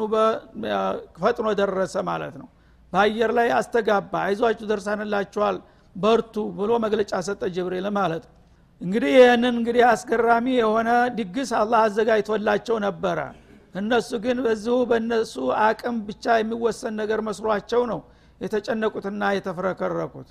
ፈጥኖ 1.22 1.48
ደረሰ 1.60 1.96
ማለት 2.10 2.36
ነው። 2.42 2.48
በአየር 2.94 3.32
ላይ 3.38 3.48
አስተጋባ። 3.58 4.14
አይዟችሁ 4.28 4.66
ደርሳንላችኋል 4.72 5.58
በርቱ 5.96 6.36
ብሎ 6.58 6.72
መግለጫ 6.84 7.12
ሰጠ 7.28 7.42
ጅብሪል 7.56 7.88
ማለት። 7.98 8.24
እንግዲህ 8.82 9.12
ይህንን 9.18 9.54
እንግዲህ 9.54 9.84
አስገራሚ 9.90 10.46
የሆነ 10.58 10.90
ድግስ 11.18 11.50
አላህ 11.62 11.80
አዘጋጅቶላቸው 11.88 12.78
ነበረ። 12.86 13.20
እነሱ 13.76 14.10
ግን 14.24 14.38
በዚሁ 14.46 14.76
በእነሱ 14.90 15.34
አቅም 15.66 15.98
ብቻ 16.08 16.26
የሚወሰን 16.40 16.94
ነገር 17.02 17.20
መስሏቸው 17.28 17.82
ነው 17.92 18.00
የተጨነቁትና 18.42 19.24
የተፍረከረኩት። 19.38 20.30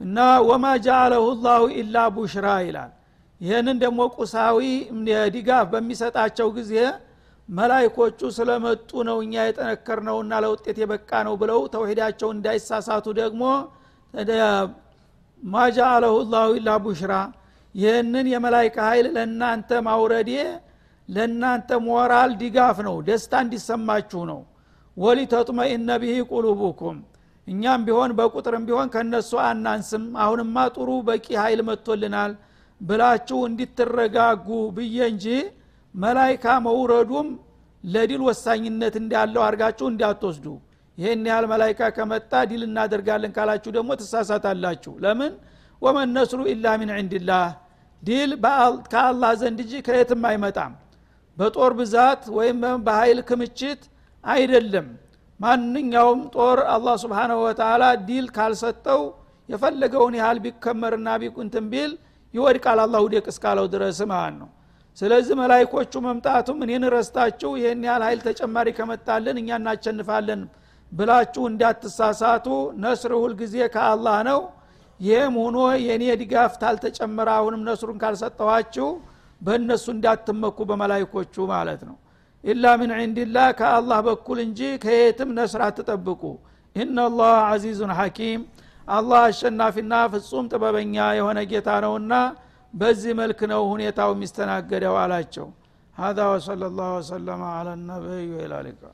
እና 0.00 0.18
ወማ 0.48 0.64
ጃአለሁ 0.84 1.24
ላሁ 1.44 1.62
ኢላ 1.78 1.96
ቡሽራ 2.16 2.48
ይላል። 2.66 2.90
ይህንን 3.40 3.76
ደግሞ 3.82 4.00
ቁሳዊ 4.16 4.60
ድጋፍ 5.34 5.66
በሚሰጣቸው 5.72 6.48
ጊዜ 6.56 6.74
መላይኮቹ 7.48 8.20
ስለመጡ 8.36 8.90
ነው 9.08 9.18
እኛ 9.24 9.34
የጠነከር 9.46 9.98
ነውና 10.08 10.32
ለውጤት 10.44 10.76
የበቃ 10.82 11.10
ነው 11.26 11.34
ብለው 11.42 11.60
ተውሂዳቸው 11.74 12.28
እንዳይሳሳቱ 12.34 13.06
ደግሞ 13.20 13.42
ማጃአለሁ 15.42 16.14
ላሁ 16.32 16.48
ኢላ 16.58 16.70
ቡሽራ። 16.84 17.12
ይህንን 17.74 18.26
የመላይካ 18.32 18.76
ኃይል 18.88 19.06
ለእናንተ 19.16 19.70
ማውረዴ 19.86 20.30
ለእናንተ 21.08 21.70
ሞራል 21.84 22.30
ድጋፍ 22.40 22.78
ነው 22.86 22.96
ደስታ 23.08 23.32
እንዲሰማችሁ 23.44 24.22
ነው። 24.30 24.40
ወሊተጥመኢነ 24.96 25.90
ብሂ 26.02 26.14
ቁሉቡኩም። 26.30 26.96
እኛም 27.46 27.82
ቢሆን 27.86 28.10
በቁጥርም 28.18 28.64
ቢሆን 28.68 28.88
ከነሱ 28.94 29.30
አናንስም። 29.44 30.04
አሁንማ 30.24 30.56
ጥሩ 30.76 30.88
በቂ 31.08 31.26
ኃይል 31.42 31.60
መጥቶልናል 31.68 32.32
ብላችሁ 32.80 33.38
እንዲትረጋጉ 33.48 34.48
ብዬ 34.76 34.98
እንጂ 35.12 35.26
መላይካ 35.94 36.46
መውረዱም 36.66 37.28
ለድል 37.84 38.22
ወሳኝነት 38.28 38.94
እንዳለው 39.00 39.42
አድርጋችሁ 39.46 39.86
እንዳትወስዱ 39.90 40.46
ይህን 40.98 41.24
ያህል 41.30 41.46
መላይካ 41.52 41.80
ከመጣ 41.96 42.32
ድል 42.50 42.62
እናደርጋለን 42.68 43.32
ካላችሁ 43.36 43.70
ደግሞ 43.76 43.90
ትሳሳታላችሁ። 44.00 44.92
ለምን? 45.04 45.32
ወመን 45.82 46.08
ነስሩ 46.16 46.40
ኢላ 46.52 46.66
ሚን 46.80 46.90
ዕንድላህ 46.96 47.46
ድል 48.02 48.30
ከአላህ 48.92 49.30
ዘንድ 49.40 49.58
እንጂ 49.64 49.72
ከየትም 49.86 50.22
አይመጣም። 50.28 50.72
በጦር 51.36 51.72
ብዛት 51.80 52.22
ወይም 52.38 52.58
በኃይል 52.86 53.18
ክምችት 53.28 53.82
አይደለም። 54.24 54.86
ማንኛውም 55.40 56.20
ጦር 56.34 56.58
አላህ 56.74 56.94
سبحانه 57.02 57.38
وتعالى 57.46 57.82
ድል 58.08 58.26
ካልሰጠው 58.36 59.02
የፈለገውን 59.48 60.14
ያህል 60.20 60.38
ቢከመርና 60.44 61.08
ቢቁንትን 61.22 61.66
ቢል 61.72 61.92
ይወድቃል 62.34 62.78
አላህ 62.84 63.00
ውደቅ 63.04 63.26
እስካለው 63.32 63.66
ድረስ 63.74 63.98
ማለት 64.10 64.34
ነው። 64.40 64.48
ስለዚህ 64.98 65.34
መላይኮቹ 65.40 65.92
መምጣቱም 66.06 66.58
እኔን 66.64 66.84
ረስታችሁ 66.94 67.50
ይህን 67.60 67.82
ያህል 67.88 68.02
ኃይል 68.06 68.20
ተጨማሪ 68.26 68.68
ከመጣልን 68.78 69.36
እኛ 69.42 69.50
እናቸንፋለን 69.60 70.40
ብላችሁ 70.91 71.43
እንዳትሳሳቱ 71.51 72.47
ነስር 72.83 73.11
ሁልጊዜ 73.23 73.55
ከአላህ 73.75 74.17
ነው 74.29 74.39
ይህም 74.99 75.35
ሆኖ 75.43 75.57
የእኔ 75.85 76.03
ድጋፍ 76.21 76.53
ታልተጨመረ 76.61 77.29
አሁንም 77.37 77.61
ነስሩን 77.69 77.97
ካልሰጠኋችሁ 78.03 78.89
በእነሱ 79.41 79.85
እንዳትመኩ 79.95 80.57
በመላይኮቹ 80.69 81.35
ማለት 81.53 81.81
ነው 81.89 81.95
ኢላ 82.43 82.65
ምን 82.81 82.91
ዕንድላህ 82.99 83.47
ከአላህ 83.59 83.99
በኩል 84.07 84.37
እንጂ 84.47 84.59
ከየትም 84.83 85.29
ነስር 85.39 85.61
አትጠብቁ 85.67 86.21
ኢናላህ 86.75 87.33
አዚዙን 87.51 87.91
ሐኪም 87.99 88.41
አላህ 88.87 89.19
አሸናፊና 89.27 89.93
ፍጹም 90.13 90.45
ጥበበኛ 90.53 90.95
የሆነ 91.19 91.39
ጌታ 91.51 91.69
ነውና 91.85 92.13
በዚህ 92.73 93.13
መልክ 93.21 93.41
ነው 93.53 93.61
ሁኔታው 93.73 94.09
የሚስተናገደው 94.15 94.95
አላቸው 95.03 95.47
هذا 95.95 96.23
وصلى 96.33 96.65
الله 96.65 96.89
وسلم 96.99 97.41
على 97.55 97.71
النبي 97.73 98.25
وإلى 98.33 98.55
اللقاء 98.61 98.93